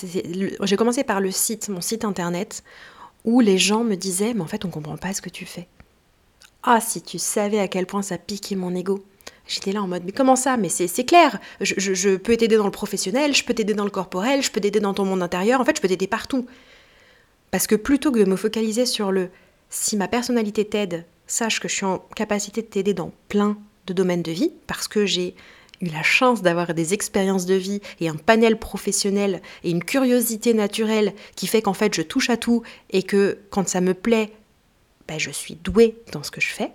j'ai 0.63 0.75
commencé 0.75 1.03
par 1.03 1.21
le 1.21 1.29
site, 1.29 1.69
mon 1.69 1.81
site 1.81 2.03
internet, 2.03 2.63
où 3.25 3.41
les 3.41 3.59
gens 3.59 3.83
me 3.83 3.95
disaient, 3.95 4.33
mais 4.33 4.41
en 4.41 4.47
fait 4.47 4.65
on 4.65 4.69
comprend 4.69 4.97
pas 4.97 5.13
ce 5.13 5.21
que 5.21 5.29
tu 5.29 5.45
fais. 5.45 5.67
Ah, 6.63 6.81
si 6.81 7.03
tu 7.03 7.19
savais 7.19 7.59
à 7.59 7.67
quel 7.67 7.85
point 7.85 8.01
ça 8.01 8.17
piquait 8.17 8.55
mon 8.55 8.73
ego. 8.73 9.05
J'étais 9.47 9.71
là 9.71 9.83
en 9.83 9.87
mode, 9.87 10.03
mais 10.05 10.11
comment 10.11 10.35
ça? 10.35 10.57
Mais 10.57 10.69
c'est 10.69 11.03
clair, 11.05 11.39
je, 11.61 12.15
peux 12.15 12.35
t'aider 12.35 12.57
dans 12.57 12.65
le 12.65 12.71
professionnel, 12.71 13.35
je 13.35 13.43
peux 13.43 13.53
t'aider 13.53 13.75
dans 13.75 13.83
le 13.83 13.91
corporel, 13.91 14.41
je 14.41 14.51
peux 14.51 14.59
t'aider 14.59 14.79
dans 14.79 14.93
ton 14.93 15.05
monde 15.05 15.21
intérieur, 15.21 15.61
en 15.61 15.65
fait, 15.65 15.77
je 15.77 15.81
peux 15.81 15.87
t'aider 15.87 16.07
partout. 16.07 16.47
Parce 17.51 17.67
que 17.67 17.75
plutôt 17.75 18.11
que 18.11 18.19
de 18.19 18.25
me 18.25 18.35
focaliser 18.35 18.85
sur 18.85 19.11
le 19.11 19.29
si 19.69 19.97
ma 19.97 20.07
personnalité 20.07 20.65
t'aide, 20.65 21.05
sache 21.27 21.59
que 21.59 21.67
je 21.67 21.75
suis 21.75 21.85
en 21.85 21.99
capacité 22.15 22.61
de 22.61 22.67
t'aider 22.67 22.93
dans 22.93 23.11
plein 23.29 23.57
de 23.87 23.93
domaines 23.93 24.23
de 24.23 24.31
vie, 24.31 24.51
parce 24.67 24.87
que 24.87 25.05
j'ai 25.05 25.35
eu 25.81 25.87
la 25.87 26.03
chance 26.03 26.41
d'avoir 26.41 26.73
des 26.73 26.93
expériences 26.93 27.45
de 27.45 27.55
vie 27.55 27.81
et 27.99 28.07
un 28.07 28.15
panel 28.15 28.57
professionnel 28.57 29.41
et 29.63 29.71
une 29.71 29.83
curiosité 29.83 30.53
naturelle 30.53 31.13
qui 31.35 31.47
fait 31.47 31.61
qu'en 31.61 31.73
fait 31.73 31.93
je 31.93 32.01
touche 32.01 32.29
à 32.29 32.37
tout 32.37 32.63
et 32.91 33.03
que 33.03 33.37
quand 33.49 33.67
ça 33.67 33.81
me 33.81 33.93
plaît, 33.93 34.31
ben, 35.07 35.19
je 35.19 35.29
suis 35.31 35.55
douée 35.55 35.97
dans 36.11 36.23
ce 36.23 36.31
que 36.31 36.41
je 36.41 36.47
fais. 36.47 36.71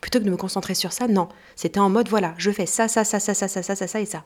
Plutôt 0.00 0.18
que 0.18 0.24
de 0.24 0.30
me 0.30 0.36
concentrer 0.36 0.74
sur 0.74 0.92
ça, 0.92 1.08
non. 1.08 1.28
C'était 1.56 1.80
en 1.80 1.90
mode 1.90 2.08
voilà, 2.08 2.34
je 2.38 2.50
fais 2.50 2.66
ça, 2.66 2.88
ça, 2.88 3.04
ça, 3.04 3.20
ça, 3.20 3.34
ça, 3.34 3.48
ça, 3.48 3.62
ça, 3.62 3.74
ça, 3.74 3.86
ça 3.86 4.00
et 4.00 4.06
ça. 4.06 4.24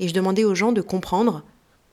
Et 0.00 0.08
je 0.08 0.14
demandais 0.14 0.44
aux 0.44 0.54
gens 0.54 0.72
de 0.72 0.80
comprendre. 0.80 1.42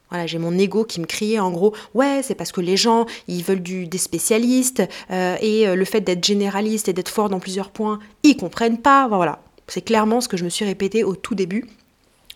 Voilà, 0.10 0.27
j'ai 0.27 0.39
mon 0.39 0.57
ego 0.57 0.83
qui 0.83 1.00
me 1.00 1.05
criait 1.05 1.39
en 1.39 1.51
gros, 1.51 1.74
ouais, 1.93 2.19
c'est 2.21 2.36
parce 2.36 2.51
que 2.51 2.60
les 2.60 2.75
gens, 2.75 3.05
ils 3.29 3.43
veulent 3.43 3.62
du, 3.62 3.88
des 3.88 3.98
spécialistes, 3.98 4.83
euh, 5.10 5.38
et 5.39 5.65
euh, 5.67 5.75
le 5.75 5.86
fait 5.86 6.01
d'être 6.01 6.25
généraliste 6.25 6.89
et 6.89 6.93
d'être 6.93 7.07
fort 7.07 7.29
dans 7.29 7.39
plusieurs 7.39 7.69
points, 7.69 7.98
ils 8.24 8.36
comprennent 8.36 8.81
pas. 8.81 9.07
Voilà, 9.07 9.41
c'est 9.67 9.81
clairement 9.81 10.19
ce 10.19 10.27
que 10.27 10.36
je 10.36 10.43
me 10.43 10.50
suis 10.50 10.65
répété 10.65 11.05
au 11.05 11.15
tout 11.15 11.33
début, 11.33 11.65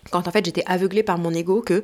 quand 0.09 0.25
en 0.25 0.31
fait 0.31 0.45
j'étais 0.45 0.63
aveuglée 0.67 1.03
par 1.03 1.17
mon 1.17 1.31
ego 1.31 1.62
que 1.62 1.83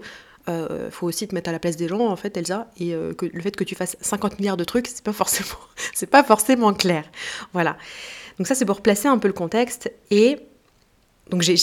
euh, 0.49 0.89
faut 0.89 1.07
aussi 1.07 1.27
te 1.27 1.35
mettre 1.35 1.49
à 1.49 1.53
la 1.53 1.59
place 1.59 1.77
des 1.77 1.87
gens 1.87 2.07
en 2.07 2.15
fait 2.15 2.35
Elsa. 2.35 2.67
Et 2.79 2.93
euh, 2.93 3.13
que 3.13 3.25
le 3.25 3.41
fait 3.41 3.55
que 3.55 3.63
tu 3.63 3.75
fasses 3.75 3.95
50 4.01 4.39
milliards 4.39 4.57
de 4.57 4.63
trucs 4.63 4.87
c'est 4.87 5.03
pas 5.03 5.13
forcément 5.13 5.59
c'est 5.93 6.07
pas 6.09 6.23
forcément 6.23 6.73
clair. 6.73 7.05
Voilà. 7.53 7.77
Donc 8.37 8.47
ça 8.47 8.55
c'est 8.55 8.65
pour 8.65 8.81
placer 8.81 9.07
un 9.07 9.17
peu 9.17 9.27
le 9.27 9.33
contexte. 9.33 9.91
Et 10.09 10.39
donc 11.29 11.41
j'ai 11.43 11.55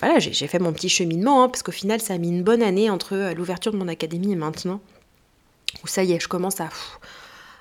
voilà, 0.00 0.20
fait 0.20 0.58
mon 0.58 0.72
petit 0.72 0.88
cheminement 0.88 1.44
hein, 1.44 1.48
parce 1.48 1.62
qu'au 1.62 1.72
final 1.72 2.00
ça 2.00 2.14
a 2.14 2.18
mis 2.18 2.28
une 2.28 2.42
bonne 2.42 2.62
année 2.62 2.90
entre 2.90 3.14
euh, 3.14 3.34
l'ouverture 3.34 3.72
de 3.72 3.76
mon 3.76 3.88
académie 3.88 4.32
et 4.32 4.36
maintenant 4.36 4.80
où 5.84 5.86
ça 5.86 6.02
y 6.02 6.12
est 6.12 6.20
je 6.20 6.28
commence 6.28 6.60
à 6.60 6.68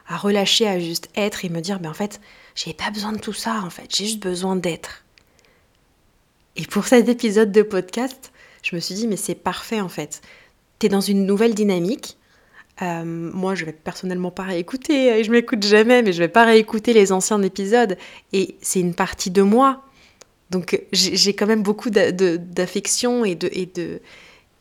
à 0.08 0.18
relâcher 0.18 0.68
à 0.68 0.80
juste 0.80 1.10
être 1.16 1.46
et 1.46 1.50
me 1.50 1.62
dire 1.62 1.80
ben 1.80 1.90
en 1.90 1.94
fait 1.94 2.22
j'ai 2.56 2.74
pas 2.74 2.92
besoin 2.92 3.14
de 3.14 3.20
tout 3.20 3.34
ça 3.34 3.62
en 3.64 3.70
fait. 3.70 3.94
J'ai 3.96 4.06
juste 4.06 4.22
besoin 4.22 4.56
d'être. 4.58 5.04
Et 6.58 6.66
pour 6.66 6.86
cet 6.86 7.10
épisode 7.10 7.52
de 7.52 7.62
podcast 7.62 8.32
je 8.64 8.76
me 8.76 8.82
suis 8.82 8.96
dit 8.96 9.08
mais 9.08 9.18
c'est 9.18 9.36
parfait 9.36 9.82
en 9.82 9.90
fait 9.90 10.22
dans 10.90 11.02
une 11.02 11.26
nouvelle 11.26 11.54
dynamique. 11.56 12.18
Euh, 12.82 13.04
moi, 13.06 13.56
je 13.56 13.66
vais 13.66 13.74
personnellement 13.74 14.32
pas 14.32 14.44
réécouter, 14.44 15.20
et 15.20 15.24
je 15.24 15.32
m'écoute 15.32 15.64
jamais, 15.64 16.02
mais 16.02 16.14
je 16.14 16.20
vais 16.20 16.28
pas 16.28 16.46
réécouter 16.46 16.94
les 16.94 17.12
anciens 17.12 17.42
épisodes. 17.42 17.98
Et 18.34 18.56
c'est 18.62 18.80
une 18.80 18.96
partie 18.96 19.32
de 19.32 19.42
moi. 19.42 19.84
Donc 20.50 20.82
j'ai 20.92 21.34
quand 21.34 21.48
même 21.48 21.64
beaucoup 21.64 21.90
d'affection 21.90 23.24
et 23.24 23.36
de 23.36 23.50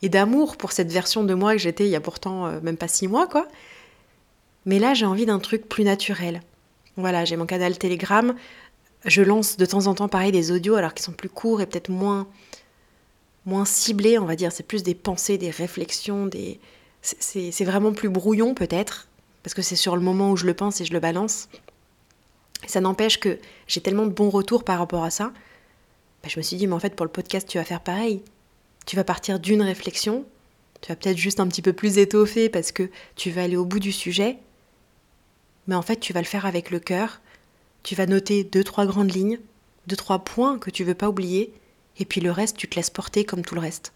et 0.02 0.08
d'amour 0.08 0.56
pour 0.56 0.72
cette 0.72 0.90
version 0.90 1.24
de 1.24 1.34
moi 1.34 1.52
que 1.52 1.58
j'étais 1.58 1.84
il 1.84 1.90
y 1.90 1.96
a 1.96 2.00
pourtant 2.00 2.46
euh, 2.46 2.60
même 2.62 2.76
pas 2.76 2.88
six 2.88 3.08
mois, 3.08 3.26
quoi. 3.26 3.46
Mais 4.66 4.78
là, 4.78 4.94
j'ai 4.94 5.06
envie 5.06 5.26
d'un 5.26 5.38
truc 5.38 5.68
plus 5.68 5.84
naturel. 5.84 6.42
Voilà, 6.96 7.24
j'ai 7.24 7.36
mon 7.36 7.46
canal 7.46 7.78
Telegram. 7.78 8.34
Je 9.06 9.22
lance 9.22 9.56
de 9.56 9.64
temps 9.64 9.86
en 9.86 9.94
temps, 9.94 10.08
pareil, 10.08 10.32
des 10.32 10.52
audios, 10.52 10.74
alors 10.74 10.92
qu'ils 10.92 11.04
sont 11.04 11.12
plus 11.12 11.30
courts 11.30 11.62
et 11.62 11.66
peut-être 11.66 11.88
moins, 11.88 12.28
moins 13.46 13.64
ciblé, 13.64 14.18
on 14.18 14.24
va 14.24 14.36
dire. 14.36 14.52
C'est 14.52 14.66
plus 14.66 14.82
des 14.82 14.94
pensées, 14.94 15.38
des 15.38 15.50
réflexions, 15.50 16.26
des... 16.26 16.60
c'est 17.02 17.64
vraiment 17.64 17.92
plus 17.92 18.08
brouillon 18.08 18.54
peut-être, 18.54 19.08
parce 19.42 19.54
que 19.54 19.62
c'est 19.62 19.76
sur 19.76 19.96
le 19.96 20.02
moment 20.02 20.30
où 20.30 20.36
je 20.36 20.46
le 20.46 20.54
pense 20.54 20.80
et 20.80 20.84
je 20.84 20.92
le 20.92 21.00
balance. 21.00 21.48
Ça 22.66 22.80
n'empêche 22.80 23.18
que 23.18 23.38
j'ai 23.66 23.80
tellement 23.80 24.06
de 24.06 24.12
bons 24.12 24.30
retours 24.30 24.64
par 24.64 24.78
rapport 24.78 25.04
à 25.04 25.10
ça. 25.10 25.32
Bah, 26.22 26.28
je 26.28 26.38
me 26.38 26.42
suis 26.42 26.56
dit, 26.56 26.66
mais 26.66 26.74
en 26.74 26.80
fait, 26.80 26.94
pour 26.94 27.06
le 27.06 27.12
podcast, 27.12 27.48
tu 27.48 27.58
vas 27.58 27.64
faire 27.64 27.80
pareil. 27.80 28.22
Tu 28.86 28.96
vas 28.96 29.04
partir 29.04 29.40
d'une 29.40 29.62
réflexion, 29.62 30.24
tu 30.80 30.90
vas 30.90 30.96
peut-être 30.96 31.18
juste 31.18 31.40
un 31.40 31.46
petit 31.46 31.62
peu 31.62 31.72
plus 31.72 31.98
étoffer 31.98 32.48
parce 32.48 32.72
que 32.72 32.90
tu 33.14 33.30
vas 33.30 33.42
aller 33.42 33.56
au 33.56 33.64
bout 33.64 33.78
du 33.78 33.92
sujet, 33.92 34.38
mais 35.66 35.74
en 35.74 35.82
fait, 35.82 35.96
tu 35.96 36.12
vas 36.12 36.20
le 36.20 36.26
faire 36.26 36.46
avec 36.46 36.70
le 36.70 36.80
cœur. 36.80 37.20
Tu 37.82 37.94
vas 37.94 38.06
noter 38.06 38.44
deux, 38.44 38.64
trois 38.64 38.86
grandes 38.86 39.14
lignes, 39.14 39.38
deux, 39.86 39.96
trois 39.96 40.18
points 40.18 40.58
que 40.58 40.70
tu 40.70 40.84
veux 40.84 40.94
pas 40.94 41.08
oublier, 41.08 41.52
et 42.00 42.04
puis 42.04 42.20
le 42.20 42.32
reste, 42.32 42.56
tu 42.56 42.66
te 42.66 42.76
laisses 42.76 42.90
porter 42.90 43.24
comme 43.24 43.42
tout 43.42 43.54
le 43.54 43.60
reste. 43.60 43.92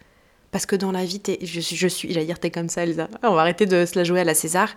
Parce 0.53 0.67
que 0.67 0.77
dans 0.77 0.93
la 0.93 1.05
vie, 1.05 1.21
je, 1.43 1.61
suis, 1.61 2.13
j'allais 2.13 2.27
dire, 2.27 2.39
t'es 2.39 2.51
comme 2.51 2.69
ça, 2.69 2.85
Elsa. 2.85 3.09
On 3.25 3.35
va 3.35 3.41
arrêter 3.41 3.67
de 3.67 3.85
se 3.87 3.99
la 3.99 4.05
jouer 4.05 4.21
à 4.21 4.25
la 4.25 4.35
César. 4.35 4.69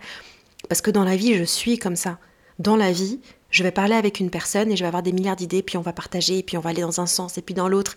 Parce 0.69 0.81
que 0.81 0.89
dans 0.89 1.03
la 1.03 1.15
vie, 1.15 1.35
je 1.35 1.43
suis 1.43 1.77
comme 1.77 1.95
ça. 1.95 2.17
Dans 2.57 2.75
la 2.75 2.91
vie, 2.91 3.19
je 3.51 3.61
vais 3.61 3.71
parler 3.71 3.93
avec 3.93 4.19
une 4.19 4.31
personne 4.31 4.71
et 4.71 4.75
je 4.75 4.81
vais 4.83 4.87
avoir 4.87 5.03
des 5.03 5.11
milliards 5.11 5.35
d'idées, 5.35 5.61
puis 5.61 5.77
on 5.77 5.81
va 5.81 5.93
partager, 5.93 6.41
puis 6.41 6.57
on 6.57 6.61
va 6.61 6.71
aller 6.71 6.81
dans 6.81 6.99
un 6.99 7.05
sens 7.05 7.37
et 7.37 7.41
puis 7.43 7.53
dans 7.53 7.67
l'autre. 7.67 7.95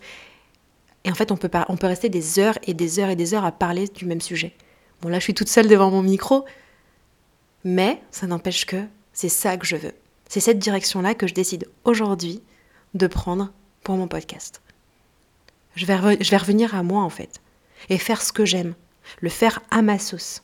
Et 1.05 1.09
en 1.09 1.15
fait, 1.15 1.31
on 1.31 1.37
peut, 1.37 1.49
on 1.69 1.77
peut 1.77 1.87
rester 1.87 2.09
des 2.09 2.37
heures 2.37 2.59
et 2.67 2.75
des 2.75 2.99
heures 2.99 3.09
et 3.09 3.15
des 3.15 3.33
heures 3.33 3.45
à 3.45 3.51
parler 3.51 3.87
du 3.87 4.05
même 4.05 4.21
sujet. 4.21 4.53
Bon, 5.01 5.09
là, 5.09 5.17
je 5.17 5.23
suis 5.23 5.33
toute 5.33 5.49
seule 5.49 5.67
devant 5.67 5.89
mon 5.89 6.03
micro, 6.03 6.45
mais 7.63 7.99
ça 8.11 8.27
n'empêche 8.27 8.65
que 8.65 8.83
c'est 9.13 9.29
ça 9.29 9.57
que 9.57 9.65
je 9.65 9.75
veux. 9.75 9.93
C'est 10.29 10.39
cette 10.39 10.59
direction-là 10.59 11.15
que 11.15 11.25
je 11.25 11.33
décide 11.33 11.67
aujourd'hui 11.83 12.41
de 12.93 13.07
prendre 13.07 13.51
pour 13.83 13.97
mon 13.97 14.07
podcast. 14.07 14.61
Je 15.75 15.85
vais, 15.85 15.95
revenir 15.95 16.75
à 16.75 16.83
moi 16.83 17.03
en 17.03 17.09
fait. 17.09 17.41
Et 17.89 17.97
faire 17.97 18.21
ce 18.21 18.31
que 18.31 18.45
j'aime. 18.45 18.75
Le 19.19 19.29
faire 19.29 19.61
à 19.71 19.81
ma 19.81 19.99
sauce. 19.99 20.43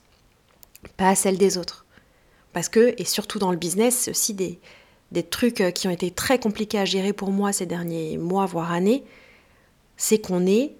Pas 0.96 1.10
à 1.10 1.14
celle 1.14 1.38
des 1.38 1.58
autres. 1.58 1.84
Parce 2.52 2.68
que, 2.68 2.94
et 2.98 3.04
surtout 3.04 3.38
dans 3.38 3.50
le 3.50 3.56
business, 3.56 3.96
c'est 3.96 4.10
aussi 4.10 4.34
des, 4.34 4.58
trucs 5.30 5.60
euh, 5.60 5.70
qui 5.70 5.86
ont 5.86 5.92
été 5.92 6.10
très 6.10 6.38
compliqués 6.38 6.78
à 6.78 6.84
gérer 6.84 7.12
pour 7.12 7.30
moi 7.30 7.52
ces 7.52 7.66
derniers 7.66 8.16
mois, 8.16 8.46
voire 8.46 8.72
années, 8.72 9.04
c'est 9.96 10.18
qu'on 10.18 10.46
est 10.46 10.74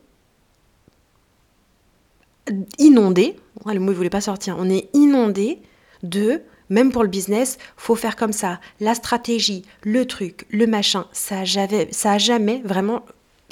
inondé, 2.78 3.36
le 3.66 3.78
mot 3.78 3.90
ne 3.90 3.96
voulait 3.96 4.10
pas 4.10 4.22
sortir, 4.22 4.56
on 4.58 4.70
est 4.70 4.88
inondé 4.94 5.60
de, 6.02 6.42
même 6.70 6.92
pour 6.92 7.02
le 7.02 7.08
business, 7.08 7.58
faut 7.76 7.96
faire 7.96 8.16
comme 8.16 8.32
ça, 8.32 8.60
la 8.80 8.94
stratégie, 8.94 9.64
le 9.82 10.06
truc, 10.06 10.46
le 10.50 10.66
machin, 10.66 11.06
ça 11.12 11.42
ça 11.90 12.12
a 12.12 12.18
jamais 12.18 12.62
vraiment 12.64 13.04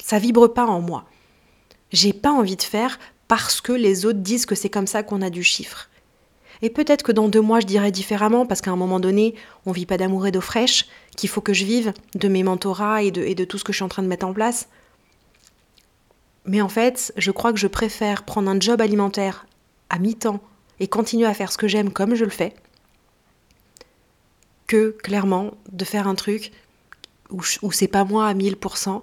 ça 0.07 0.19
vibre 0.19 0.47
pas 0.47 0.65
en 0.65 0.79
moi. 0.79 1.03
J'ai 1.91 2.13
pas 2.13 2.31
envie 2.31 2.55
de 2.55 2.61
faire 2.61 2.97
parce 3.27 3.59
que 3.59 3.73
les 3.73 4.05
autres 4.05 4.19
disent 4.19 4.45
que 4.45 4.55
c'est 4.55 4.69
comme 4.69 4.87
ça 4.87 5.03
qu'on 5.03 5.21
a 5.21 5.29
du 5.29 5.43
chiffre. 5.43 5.89
Et 6.61 6.69
peut-être 6.69 7.03
que 7.03 7.11
dans 7.11 7.27
deux 7.27 7.41
mois, 7.41 7.59
je 7.59 7.65
dirais 7.65 7.91
différemment, 7.91 8.45
parce 8.45 8.61
qu'à 8.61 8.71
un 8.71 8.77
moment 8.77 9.01
donné, 9.01 9.35
on 9.65 9.73
vit 9.73 9.85
pas 9.85 9.97
d'amour 9.97 10.25
et 10.25 10.31
d'eau 10.31 10.39
fraîche, 10.39 10.87
qu'il 11.17 11.27
faut 11.27 11.41
que 11.41 11.51
je 11.51 11.65
vive 11.65 11.91
de 12.15 12.29
mes 12.29 12.41
mentorats 12.41 13.03
et 13.03 13.11
de, 13.11 13.21
et 13.21 13.35
de 13.35 13.43
tout 13.43 13.57
ce 13.57 13.65
que 13.65 13.73
je 13.73 13.79
suis 13.79 13.83
en 13.83 13.89
train 13.89 14.01
de 14.01 14.07
mettre 14.07 14.25
en 14.25 14.31
place. 14.31 14.69
Mais 16.45 16.61
en 16.61 16.69
fait, 16.69 17.11
je 17.17 17.31
crois 17.31 17.51
que 17.51 17.59
je 17.59 17.67
préfère 17.67 18.23
prendre 18.23 18.49
un 18.49 18.61
job 18.61 18.79
alimentaire 18.79 19.45
à 19.89 19.99
mi-temps 19.99 20.39
et 20.79 20.87
continuer 20.87 21.27
à 21.27 21.33
faire 21.33 21.51
ce 21.51 21.57
que 21.57 21.67
j'aime 21.67 21.91
comme 21.91 22.15
je 22.15 22.23
le 22.23 22.31
fais, 22.31 22.55
que 24.67 24.91
clairement 25.03 25.51
de 25.69 25.83
faire 25.83 26.07
un 26.07 26.15
truc 26.15 26.53
où, 27.29 27.41
où 27.61 27.73
c'est 27.73 27.89
pas 27.89 28.05
moi 28.05 28.25
à 28.27 28.33
1000%, 28.33 29.01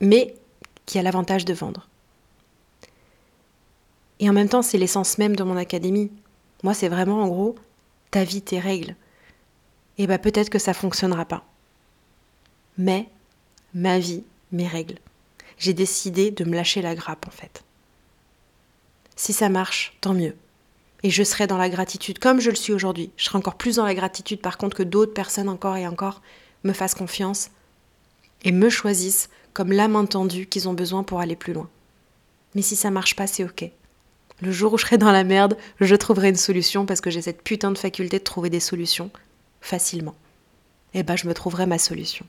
mais 0.00 0.34
qui 0.84 0.98
a 0.98 1.02
l'avantage 1.02 1.44
de 1.44 1.54
vendre. 1.54 1.88
Et 4.20 4.30
en 4.30 4.32
même 4.32 4.48
temps, 4.48 4.62
c'est 4.62 4.78
l'essence 4.78 5.18
même 5.18 5.36
de 5.36 5.42
mon 5.42 5.56
académie. 5.56 6.10
Moi, 6.62 6.74
c'est 6.74 6.88
vraiment 6.88 7.22
en 7.22 7.28
gros 7.28 7.56
ta 8.10 8.24
vie, 8.24 8.42
tes 8.42 8.58
règles. 8.58 8.96
Et 9.98 10.06
bien 10.06 10.18
peut-être 10.18 10.50
que 10.50 10.58
ça 10.58 10.74
fonctionnera 10.74 11.24
pas. 11.24 11.44
Mais 12.78 13.08
ma 13.74 13.98
vie, 13.98 14.24
mes 14.52 14.66
règles. 14.66 14.98
J'ai 15.58 15.74
décidé 15.74 16.30
de 16.30 16.44
me 16.44 16.54
lâcher 16.54 16.82
la 16.82 16.94
grappe 16.94 17.26
en 17.26 17.30
fait. 17.30 17.64
Si 19.16 19.32
ça 19.32 19.48
marche, 19.48 19.96
tant 20.00 20.12
mieux. 20.12 20.36
Et 21.02 21.10
je 21.10 21.22
serai 21.22 21.46
dans 21.46 21.56
la 21.56 21.70
gratitude 21.70 22.18
comme 22.18 22.40
je 22.40 22.50
le 22.50 22.56
suis 22.56 22.72
aujourd'hui. 22.72 23.10
Je 23.16 23.24
serai 23.24 23.38
encore 23.38 23.56
plus 23.56 23.76
dans 23.76 23.84
la 23.84 23.94
gratitude 23.94 24.40
par 24.40 24.58
contre 24.58 24.76
que 24.76 24.82
d'autres 24.82 25.14
personnes 25.14 25.48
encore 25.48 25.76
et 25.76 25.86
encore 25.86 26.20
me 26.64 26.72
fassent 26.72 26.94
confiance 26.94 27.50
et 28.44 28.52
me 28.52 28.68
choisissent 28.68 29.28
comme 29.52 29.72
la 29.72 29.88
main 29.88 30.04
tendue 30.04 30.46
qu'ils 30.46 30.68
ont 30.68 30.74
besoin 30.74 31.02
pour 31.02 31.20
aller 31.20 31.36
plus 31.36 31.52
loin. 31.52 31.68
Mais 32.54 32.62
si 32.62 32.76
ça 32.76 32.90
marche 32.90 33.16
pas, 33.16 33.26
c'est 33.26 33.44
ok. 33.44 33.70
Le 34.42 34.52
jour 34.52 34.74
où 34.74 34.78
je 34.78 34.84
serai 34.84 34.98
dans 34.98 35.12
la 35.12 35.24
merde, 35.24 35.56
je 35.80 35.94
trouverai 35.94 36.28
une 36.28 36.36
solution 36.36 36.84
parce 36.84 37.00
que 37.00 37.10
j'ai 37.10 37.22
cette 37.22 37.42
putain 37.42 37.70
de 37.70 37.78
faculté 37.78 38.18
de 38.18 38.24
trouver 38.24 38.50
des 38.50 38.60
solutions 38.60 39.10
facilement. 39.60 40.14
Et 40.94 41.00
eh 41.00 41.02
ben, 41.02 41.16
je 41.16 41.26
me 41.26 41.34
trouverai 41.34 41.66
ma 41.66 41.78
solution. 41.78 42.26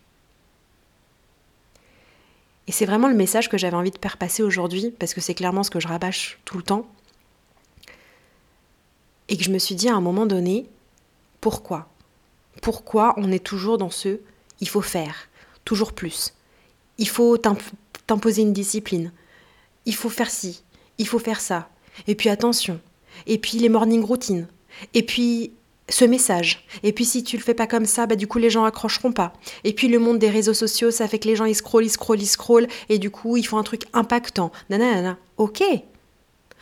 Et 2.68 2.72
c'est 2.72 2.86
vraiment 2.86 3.08
le 3.08 3.16
message 3.16 3.50
que 3.50 3.58
j'avais 3.58 3.78
envie 3.78 3.92
de 3.92 4.00
faire 4.02 4.18
passer 4.18 4.44
aujourd'hui, 4.44 4.94
parce 5.00 5.14
que 5.14 5.22
c'est 5.22 5.34
clairement 5.34 5.64
ce 5.64 5.70
que 5.70 5.80
je 5.80 5.88
rabâche 5.88 6.40
tout 6.44 6.58
le 6.58 6.64
temps. 6.64 6.86
Et 9.30 9.38
que 9.38 9.44
je 9.44 9.52
me 9.52 9.60
suis 9.60 9.76
dit 9.76 9.88
à 9.88 9.96
un 9.96 10.02
moment 10.02 10.26
donné, 10.26 10.68
pourquoi? 11.40 11.88
Pourquoi 12.62 13.14
on 13.18 13.32
est 13.32 13.44
toujours 13.44 13.78
dans 13.78 13.90
ce 13.90 14.20
il 14.60 14.68
faut 14.68 14.82
faire, 14.82 15.27
toujours 15.68 15.92
plus, 15.92 16.34
il 16.98 17.10
faut 17.10 17.38
t'imposer 18.08 18.42
une 18.42 18.54
discipline, 18.54 19.12
il 19.86 19.96
faut 19.96 20.10
faire 20.10 20.32
ci, 20.32 20.64
il 20.98 21.06
faut 21.06 21.20
faire 21.20 21.42
ça, 21.42 21.68
et 22.08 22.16
puis 22.16 22.30
attention, 22.30 22.80
et 23.26 23.38
puis 23.38 23.58
les 23.58 23.68
morning 23.68 24.02
routines, 24.02 24.48
et 24.94 25.04
puis 25.04 25.52
ce 25.90 26.06
message, 26.06 26.66
et 26.84 26.94
puis 26.94 27.04
si 27.04 27.22
tu 27.22 27.36
le 27.36 27.44
fais 27.44 27.54
pas 27.54 27.68
comme 27.68 27.86
ça, 27.86 28.06
bah 28.06 28.16
du 28.16 28.28
coup 28.28 28.38
les 28.38 28.50
gens 28.50 28.64
accrocheront 28.64 29.12
pas, 29.12 29.34
et 29.66 29.74
puis 29.74 29.90
le 29.90 30.00
monde 30.00 30.20
des 30.20 30.30
réseaux 30.30 30.54
sociaux, 30.54 30.90
ça 30.90 31.10
fait 31.10 31.20
que 31.20 31.28
les 31.28 31.36
gens 31.36 31.44
ils 31.44 31.54
scrollent, 31.54 31.86
ils 31.86 31.90
scrollent, 31.90 32.22
ils 32.22 32.28
scrollent, 32.28 32.68
et 32.88 32.98
du 32.98 33.12
coup 33.12 33.36
ils 33.36 33.46
font 33.46 33.58
un 33.58 33.64
truc 33.64 33.84
impactant, 33.92 34.54
nanana, 34.70 35.18
ok. 35.36 35.64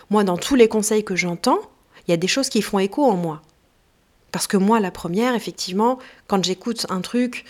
Moi 0.10 0.24
dans 0.24 0.38
tous 0.38 0.56
les 0.56 0.68
conseils 0.68 1.06
que 1.06 1.16
j'entends, 1.16 1.60
il 2.08 2.12
y 2.12 2.14
a 2.16 2.18
des 2.18 2.28
choses 2.28 2.50
qui 2.50 2.64
font 2.64 2.80
écho 2.80 3.04
en 3.06 3.18
moi. 3.18 3.44
Parce 4.32 4.48
que 4.48 4.58
moi, 4.58 4.82
la 4.82 4.92
première, 4.92 5.34
effectivement, 5.34 5.98
quand 6.28 6.44
j'écoute 6.44 6.86
un 6.90 7.00
truc, 7.00 7.46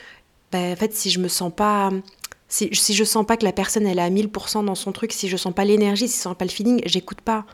bah, 0.56 0.72
en 0.72 0.76
fait, 0.76 0.94
si 0.94 1.10
je 1.10 1.20
me 1.20 1.28
sens 1.28 1.52
pas 1.54 1.92
Si, 2.48 2.70
je 2.72 3.04
sens 3.04 3.26
pas 3.26 3.36
que 3.38 3.44
la 3.44 3.52
personne 3.52 3.86
elle 3.86 4.00
est 4.00 4.02
à 4.02 4.10
1000% 4.10 4.66
dans 4.66 4.76
son 4.76 4.92
truc, 4.92 5.12
si 5.12 5.28
je 5.28 5.36
sens 5.36 5.54
pas 5.54 5.66
l'énergie, 5.66 6.08
si 6.08 6.18
je 6.18 6.22
sens 6.22 6.38
pas 6.38 6.46
le 6.46 6.52
feeling, 6.52 6.82
j'écoute 6.86 7.22
pas. 7.22 7.46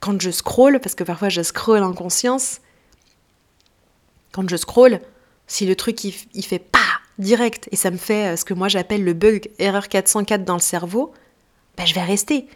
Quand 0.00 0.20
je 0.20 0.30
scroll, 0.30 0.78
parce 0.80 0.94
que 0.94 1.02
parfois 1.02 1.30
je 1.30 1.42
scroll 1.42 1.82
en 1.82 1.92
conscience, 1.92 2.60
quand 4.32 4.48
je 4.48 4.56
scroll, 4.56 5.00
si 5.48 5.66
le 5.66 5.74
truc 5.74 6.04
il, 6.04 6.14
il 6.34 6.44
fait 6.44 6.58
pas 6.60 6.78
direct 7.18 7.68
et 7.72 7.76
ça 7.76 7.90
me 7.90 7.96
fait 7.96 8.34
euh, 8.34 8.36
ce 8.36 8.44
que 8.44 8.54
moi 8.54 8.68
j'appelle 8.68 9.02
le 9.02 9.14
bug 9.14 9.50
erreur 9.58 9.88
404 9.88 10.44
dans 10.44 10.54
le 10.54 10.60
cerveau, 10.60 11.12
ben 11.76 11.86
je 11.86 11.94
vais 11.94 12.02
rester. 12.02 12.46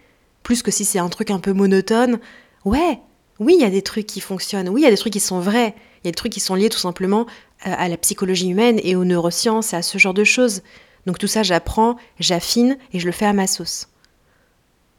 Plus 0.42 0.62
que 0.62 0.70
si 0.70 0.84
c'est 0.84 0.98
un 0.98 1.08
truc 1.08 1.30
un 1.30 1.40
peu 1.40 1.52
monotone. 1.52 2.20
Ouais, 2.64 3.00
oui, 3.38 3.54
il 3.58 3.62
y 3.62 3.64
a 3.64 3.70
des 3.70 3.82
trucs 3.82 4.06
qui 4.06 4.20
fonctionnent. 4.20 4.68
Oui, 4.68 4.82
il 4.82 4.84
y 4.84 4.86
a 4.86 4.90
des 4.90 4.96
trucs 4.96 5.12
qui 5.12 5.20
sont 5.20 5.40
vrais. 5.40 5.74
Il 6.02 6.06
y 6.06 6.08
a 6.08 6.12
des 6.12 6.16
trucs 6.16 6.32
qui 6.32 6.40
sont 6.40 6.54
liés 6.54 6.68
tout 6.68 6.78
simplement 6.78 7.26
à 7.62 7.88
la 7.88 7.96
psychologie 7.96 8.48
humaine 8.48 8.80
et 8.82 8.96
aux 8.96 9.04
neurosciences 9.04 9.72
et 9.72 9.76
à 9.76 9.82
ce 9.82 9.98
genre 9.98 10.14
de 10.14 10.24
choses. 10.24 10.62
Donc 11.06 11.18
tout 11.18 11.26
ça, 11.26 11.42
j'apprends, 11.42 11.96
j'affine 12.18 12.78
et 12.92 12.98
je 12.98 13.06
le 13.06 13.12
fais 13.12 13.26
à 13.26 13.32
ma 13.32 13.46
sauce. 13.46 13.88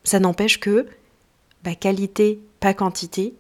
Ça 0.04 0.20
n'empêche 0.20 0.60
que 0.60 0.88
bah, 1.64 1.76
qualité, 1.76 2.42
pas 2.60 2.74
quantité. 2.74 3.36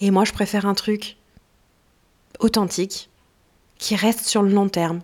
Et 0.00 0.10
moi, 0.10 0.24
je 0.24 0.32
préfère 0.32 0.66
un 0.66 0.74
truc 0.74 1.16
authentique 2.38 3.10
qui 3.78 3.96
reste 3.96 4.26
sur 4.26 4.42
le 4.42 4.50
long 4.50 4.68
terme 4.68 5.00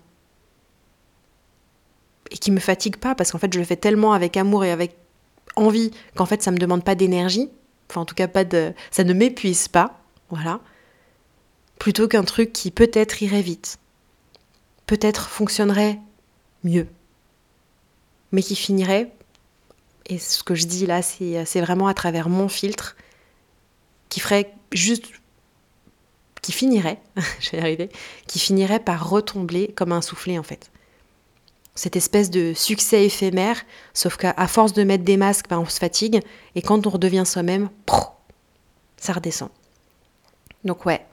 et 2.30 2.38
qui 2.38 2.50
me 2.50 2.60
fatigue 2.60 2.96
pas 2.96 3.14
parce 3.14 3.32
qu'en 3.32 3.38
fait, 3.38 3.52
je 3.52 3.58
le 3.58 3.64
fais 3.64 3.76
tellement 3.76 4.12
avec 4.12 4.36
amour 4.36 4.64
et 4.64 4.70
avec 4.70 4.96
envie 5.56 5.90
qu'en 6.14 6.26
fait, 6.26 6.42
ça 6.42 6.50
me 6.50 6.58
demande 6.58 6.84
pas 6.84 6.94
d'énergie. 6.94 7.50
Enfin, 7.90 8.00
en 8.02 8.04
tout 8.04 8.14
cas, 8.14 8.28
pas 8.28 8.44
de, 8.44 8.72
ça 8.90 9.04
ne 9.04 9.12
m'épuise 9.12 9.68
pas. 9.68 10.00
Voilà 10.30 10.60
plutôt 11.78 12.08
qu'un 12.08 12.24
truc 12.24 12.52
qui 12.52 12.70
peut-être 12.70 13.22
irait 13.22 13.42
vite, 13.42 13.78
peut-être 14.86 15.28
fonctionnerait 15.28 15.98
mieux, 16.64 16.88
mais 18.32 18.42
qui 18.42 18.56
finirait, 18.56 19.12
et 20.06 20.18
ce 20.18 20.42
que 20.42 20.54
je 20.54 20.66
dis 20.66 20.86
là, 20.86 21.02
c'est 21.02 21.60
vraiment 21.60 21.88
à 21.88 21.94
travers 21.94 22.28
mon 22.28 22.48
filtre, 22.48 22.96
qui 24.08 24.20
ferait 24.20 24.54
juste, 24.72 25.06
qui 26.42 26.52
finirait, 26.52 27.00
je 27.40 27.50
vais 27.50 27.58
y 27.58 27.60
arriver, 27.60 27.90
qui 28.26 28.38
finirait 28.38 28.80
par 28.80 29.08
retomber 29.08 29.68
comme 29.68 29.92
un 29.92 30.02
soufflet 30.02 30.38
en 30.38 30.42
fait. 30.42 30.70
Cette 31.74 31.96
espèce 31.96 32.30
de 32.30 32.54
succès 32.54 33.04
éphémère, 33.04 33.62
sauf 33.92 34.16
qu'à 34.16 34.46
force 34.46 34.72
de 34.72 34.82
mettre 34.82 35.04
des 35.04 35.18
masques, 35.18 35.48
ben, 35.50 35.58
on 35.58 35.68
se 35.68 35.78
fatigue, 35.78 36.20
et 36.54 36.62
quand 36.62 36.86
on 36.86 36.90
redevient 36.90 37.24
soi-même, 37.26 37.68
ça 38.96 39.12
redescend. 39.12 39.50
Donc 40.64 40.86
ouais, 40.86 41.04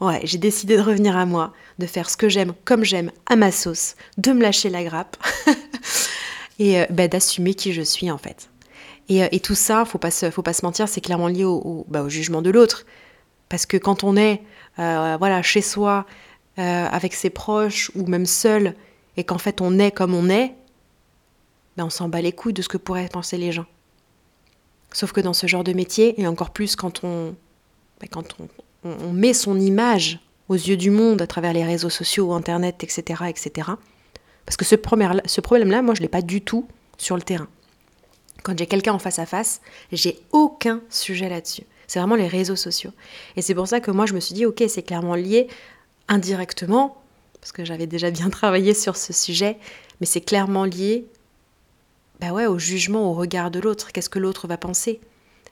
Ouais, 0.00 0.20
j'ai 0.24 0.38
décidé 0.38 0.76
de 0.76 0.82
revenir 0.82 1.16
à 1.16 1.24
moi, 1.24 1.52
de 1.78 1.86
faire 1.86 2.10
ce 2.10 2.16
que 2.16 2.28
j'aime 2.28 2.52
comme 2.64 2.84
j'aime, 2.84 3.12
à 3.26 3.36
ma 3.36 3.52
sauce, 3.52 3.94
de 4.18 4.32
me 4.32 4.42
lâcher 4.42 4.68
la 4.68 4.82
grappe 4.82 5.16
et 6.58 6.80
euh, 6.80 6.86
bah, 6.90 7.06
d'assumer 7.06 7.54
qui 7.54 7.72
je 7.72 7.82
suis 7.82 8.10
en 8.10 8.18
fait. 8.18 8.50
Et, 9.08 9.22
euh, 9.22 9.28
et 9.30 9.38
tout 9.38 9.54
ça, 9.54 9.84
faut 9.84 9.98
pas 9.98 10.10
faut 10.10 10.42
pas 10.42 10.52
se 10.52 10.64
mentir, 10.64 10.88
c'est 10.88 11.00
clairement 11.00 11.28
lié 11.28 11.44
au, 11.44 11.86
bah, 11.88 12.02
au, 12.02 12.08
jugement 12.08 12.42
de 12.42 12.50
l'autre. 12.50 12.86
Parce 13.48 13.66
que 13.66 13.76
quand 13.76 14.02
on 14.02 14.16
est 14.16 14.42
euh, 14.80 15.16
voilà, 15.18 15.42
chez 15.42 15.62
soi, 15.62 16.06
avec 16.56 17.14
ses 17.14 17.30
proches 17.30 17.90
ou 17.96 18.06
même 18.06 18.26
seul, 18.26 18.74
et 19.16 19.24
qu'en 19.24 19.38
fait 19.38 19.60
on 19.60 19.78
est 19.78 19.90
comme 19.90 20.14
on 20.14 20.28
est, 20.28 20.54
ben 21.76 21.84
on 21.84 21.90
s'en 21.90 22.08
bat 22.08 22.20
les 22.20 22.32
couilles 22.32 22.52
de 22.52 22.62
ce 22.62 22.68
que 22.68 22.76
pourraient 22.76 23.08
penser 23.08 23.36
les 23.36 23.52
gens. 23.52 23.66
Sauf 24.92 25.12
que 25.12 25.20
dans 25.20 25.32
ce 25.32 25.48
genre 25.48 25.64
de 25.64 25.72
métier, 25.72 26.20
et 26.20 26.26
encore 26.28 26.50
plus 26.50 26.76
quand 26.76 27.02
on, 27.02 27.34
ben, 28.00 28.08
quand 28.08 28.36
on, 28.40 28.48
on, 28.84 29.12
met 29.12 29.32
son 29.32 29.58
image 29.58 30.20
aux 30.48 30.54
yeux 30.54 30.76
du 30.76 30.90
monde 30.90 31.22
à 31.22 31.26
travers 31.26 31.52
les 31.52 31.64
réseaux 31.64 31.90
sociaux, 31.90 32.32
Internet, 32.32 32.84
etc. 32.84 33.24
etc. 33.28 33.70
Parce 34.46 34.56
que 34.56 34.64
ce 34.64 34.76
problème-là, 34.76 35.82
moi, 35.82 35.94
je 35.94 36.00
ne 36.00 36.04
l'ai 36.04 36.08
pas 36.08 36.22
du 36.22 36.42
tout 36.42 36.68
sur 36.98 37.16
le 37.16 37.22
terrain. 37.22 37.48
Quand 38.42 38.58
j'ai 38.58 38.66
quelqu'un 38.66 38.92
en 38.92 38.98
face 38.98 39.18
à 39.18 39.26
face, 39.26 39.62
j'ai 39.90 40.18
aucun 40.32 40.82
sujet 40.90 41.28
là-dessus. 41.28 41.64
C'est 41.86 41.98
vraiment 41.98 42.14
les 42.14 42.28
réseaux 42.28 42.56
sociaux. 42.56 42.90
Et 43.36 43.42
c'est 43.42 43.54
pour 43.54 43.68
ça 43.68 43.80
que 43.80 43.90
moi, 43.90 44.06
je 44.06 44.14
me 44.14 44.20
suis 44.20 44.34
dit, 44.34 44.44
ok, 44.44 44.62
c'est 44.68 44.82
clairement 44.82 45.14
lié 45.14 45.48
indirectement, 46.08 47.02
parce 47.40 47.52
que 47.52 47.64
j'avais 47.64 47.86
déjà 47.86 48.10
bien 48.10 48.28
travaillé 48.30 48.74
sur 48.74 48.96
ce 48.96 49.12
sujet, 49.12 49.56
mais 50.00 50.06
c'est 50.06 50.20
clairement 50.20 50.64
lié 50.64 51.06
bah 52.20 52.30
ouais, 52.30 52.46
au 52.46 52.58
jugement, 52.58 53.10
au 53.10 53.14
regard 53.14 53.50
de 53.50 53.58
l'autre. 53.58 53.92
Qu'est-ce 53.92 54.08
que 54.08 54.18
l'autre 54.18 54.46
va 54.46 54.56
penser? 54.56 55.00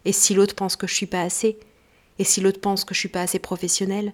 Et 0.04 0.12
si 0.12 0.34
l'autre 0.34 0.54
pense 0.54 0.76
que 0.76 0.86
je 0.86 0.94
suis 0.94 1.06
pas 1.06 1.22
assez? 1.22 1.58
Et 2.18 2.24
si 2.24 2.40
l'autre 2.40 2.60
pense 2.60 2.84
que 2.84 2.94
je 2.94 3.00
suis 3.00 3.08
pas 3.08 3.22
assez 3.22 3.38
professionnelle? 3.38 4.12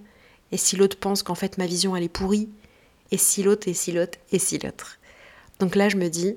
Et 0.53 0.57
si 0.57 0.77
l'autre 0.77 0.97
pense 0.99 1.23
qu'en 1.23 1.35
fait 1.35 1.59
ma 1.59 1.67
vision 1.67 1.95
elle 1.97 2.05
est 2.05 2.09
pourrie? 2.09 2.49
Et 3.11 3.19
si 3.19 3.43
l'autre, 3.43 3.69
et 3.69 3.75
si 3.75 3.93
l'autre, 3.93 4.19
et 4.33 4.39
si 4.39 4.59
l'autre? 4.59 4.99
Donc 5.61 5.77
là 5.77 5.89
je 5.89 5.97
me 5.97 6.09
dis, 6.09 6.37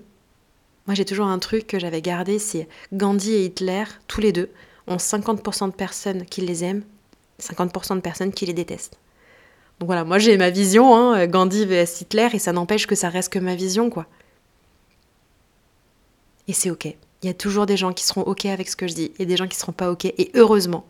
moi 0.87 0.95
j'ai 0.95 1.05
toujours 1.05 1.27
un 1.27 1.39
truc 1.39 1.67
que 1.67 1.79
j'avais 1.79 2.01
gardé, 2.01 2.39
c'est 2.39 2.67
Gandhi 2.93 3.33
et 3.33 3.45
Hitler, 3.45 3.83
tous 4.07 4.21
les 4.21 4.31
deux, 4.31 4.49
ont 4.87 4.97
50% 4.97 5.67
de 5.67 5.75
personnes 5.75 6.25
qui 6.25 6.41
les 6.41 6.63
aiment, 6.63 6.83
50% 7.41 7.95
de 7.95 8.01
personnes 8.01 8.31
qui 8.31 8.45
les 8.45 8.53
détestent. 8.53 8.97
Donc 9.79 9.87
voilà, 9.87 10.03
moi 10.03 10.19
j'ai 10.19 10.37
ma 10.37 10.49
vision, 10.49 10.95
hein, 10.95 11.25
Gandhi 11.27 11.65
vs 11.65 12.01
Hitler, 12.01 12.29
et 12.33 12.39
ça 12.39 12.53
n'empêche 12.53 12.87
que 12.87 12.95
ça 12.95 13.09
reste 13.09 13.33
que 13.33 13.39
ma 13.39 13.55
vision, 13.55 13.89
quoi. 13.89 14.05
Et 16.47 16.53
c'est 16.53 16.69
ok. 16.69 16.85
Il 16.85 17.27
y 17.27 17.29
a 17.29 17.33
toujours 17.33 17.65
des 17.65 17.77
gens 17.77 17.93
qui 17.93 18.05
seront 18.05 18.21
ok 18.21 18.45
avec 18.45 18.69
ce 18.69 18.75
que 18.75 18.87
je 18.87 18.93
dis, 18.93 19.11
et 19.19 19.25
des 19.25 19.37
gens 19.37 19.47
qui 19.47 19.57
seront 19.57 19.71
pas 19.71 19.91
ok, 19.91 20.05
et 20.05 20.31
heureusement. 20.35 20.85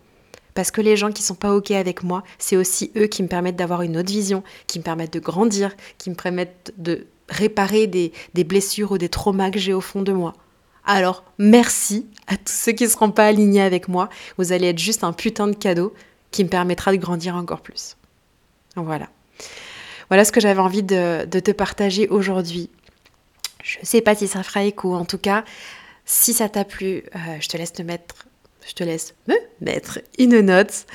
Parce 0.54 0.72
que 0.72 0.82
les 0.82 0.98
gens 0.98 1.12
qui 1.12 1.24
sont 1.24 1.36
pas 1.36 1.54
OK 1.54 1.72
avec 1.72 2.04
moi, 2.04 2.24
c'est 2.38 2.58
aussi 2.58 2.92
eux 2.98 3.08
qui 3.08 3.24
me 3.24 3.28
permettent 3.28 3.56
d'avoir 3.56 3.82
une 3.82 3.98
autre 3.98 4.12
vision, 4.12 4.44
qui 4.68 4.80
me 4.80 4.84
permettent 4.84 5.14
de 5.14 5.20
grandir, 5.20 5.76
qui 5.98 6.10
me 6.10 6.16
permettent 6.16 6.74
de 6.78 7.08
réparer 7.30 7.88
des, 7.88 8.12
blessures 8.44 8.92
ou 8.92 8.98
des 8.98 9.10
traumas 9.10 9.52
que 9.52 9.60
j'ai 9.60 9.74
au 9.74 9.82
fond 9.82 10.02
de 10.02 10.12
moi. 10.12 10.34
Alors, 10.86 11.24
merci 11.38 12.08
à 12.28 12.36
tous 12.38 12.52
ceux 12.52 12.72
qui 12.72 12.84
ne 12.84 12.90
seront 12.90 13.12
pas 13.12 13.28
alignés 13.28 13.62
avec 13.62 13.88
moi. 13.88 14.10
Vous 14.38 14.52
allez 14.52 14.68
être 14.68 14.80
juste 14.80 15.04
un 15.04 15.14
putain 15.14 15.48
de 15.48 15.56
cadeau 15.56 15.94
qui 16.32 16.44
me 16.44 16.50
permettra 16.50 16.92
de 16.92 16.98
grandir 16.98 17.36
encore 17.36 17.62
plus. 17.62 17.98
Voilà. 18.76 19.10
Voilà 20.10 20.26
ce 20.26 20.32
que 20.32 20.42
j'avais 20.42 20.60
envie 20.60 20.84
de, 20.84 21.26
te 21.26 21.52
partager 21.52 22.08
aujourd'hui. 22.10 22.70
Je 23.64 23.80
ne 23.80 23.86
sais 23.86 24.02
pas 24.02 24.16
si 24.16 24.28
ça 24.28 24.44
fera 24.44 24.64
écho. 24.64 24.94
En 24.96 25.06
tout 25.06 25.18
cas, 25.18 25.46
si 26.06 26.34
ça 26.34 26.50
t'a 26.50 26.66
plu, 26.66 27.04
euh, 27.16 27.20
je 27.40 27.48
te 27.48 27.58
laisse 27.58 27.74
te 27.74 27.82
mettre 27.82 28.28
je 28.68 28.74
te 28.74 28.84
laisse 28.84 29.16
me 29.28 29.36
mettre 29.60 30.00
une 30.18 30.40
note, 30.42 30.86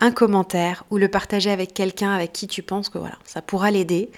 un 0.00 0.10
commentaire 0.10 0.84
ou 0.90 0.96
le 0.96 1.08
partager 1.08 1.50
avec 1.50 1.74
quelqu'un 1.74 2.12
avec 2.12 2.32
qui 2.32 2.46
tu 2.46 2.62
penses 2.62 2.88
que 2.88 2.98
voilà, 2.98 3.18
ça 3.24 3.42
pourra 3.42 3.70
l'aider. 3.70 4.10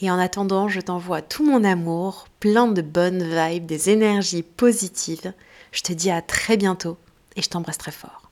Et 0.00 0.10
en 0.10 0.18
attendant, 0.18 0.68
je 0.68 0.80
t'envoie 0.80 1.22
tout 1.22 1.44
mon 1.44 1.64
amour, 1.64 2.28
plein 2.40 2.68
de 2.68 2.82
bonnes 2.82 3.22
vibes, 3.22 3.66
des 3.66 3.90
énergies 3.90 4.42
positives. 4.44 5.32
Je 5.72 5.82
te 5.82 5.92
dis 5.92 6.10
à 6.10 6.22
très 6.22 6.56
bientôt 6.56 6.96
et 7.36 7.42
je 7.42 7.48
t'embrasse 7.48 7.78
très 7.78 7.92
fort. 7.92 8.27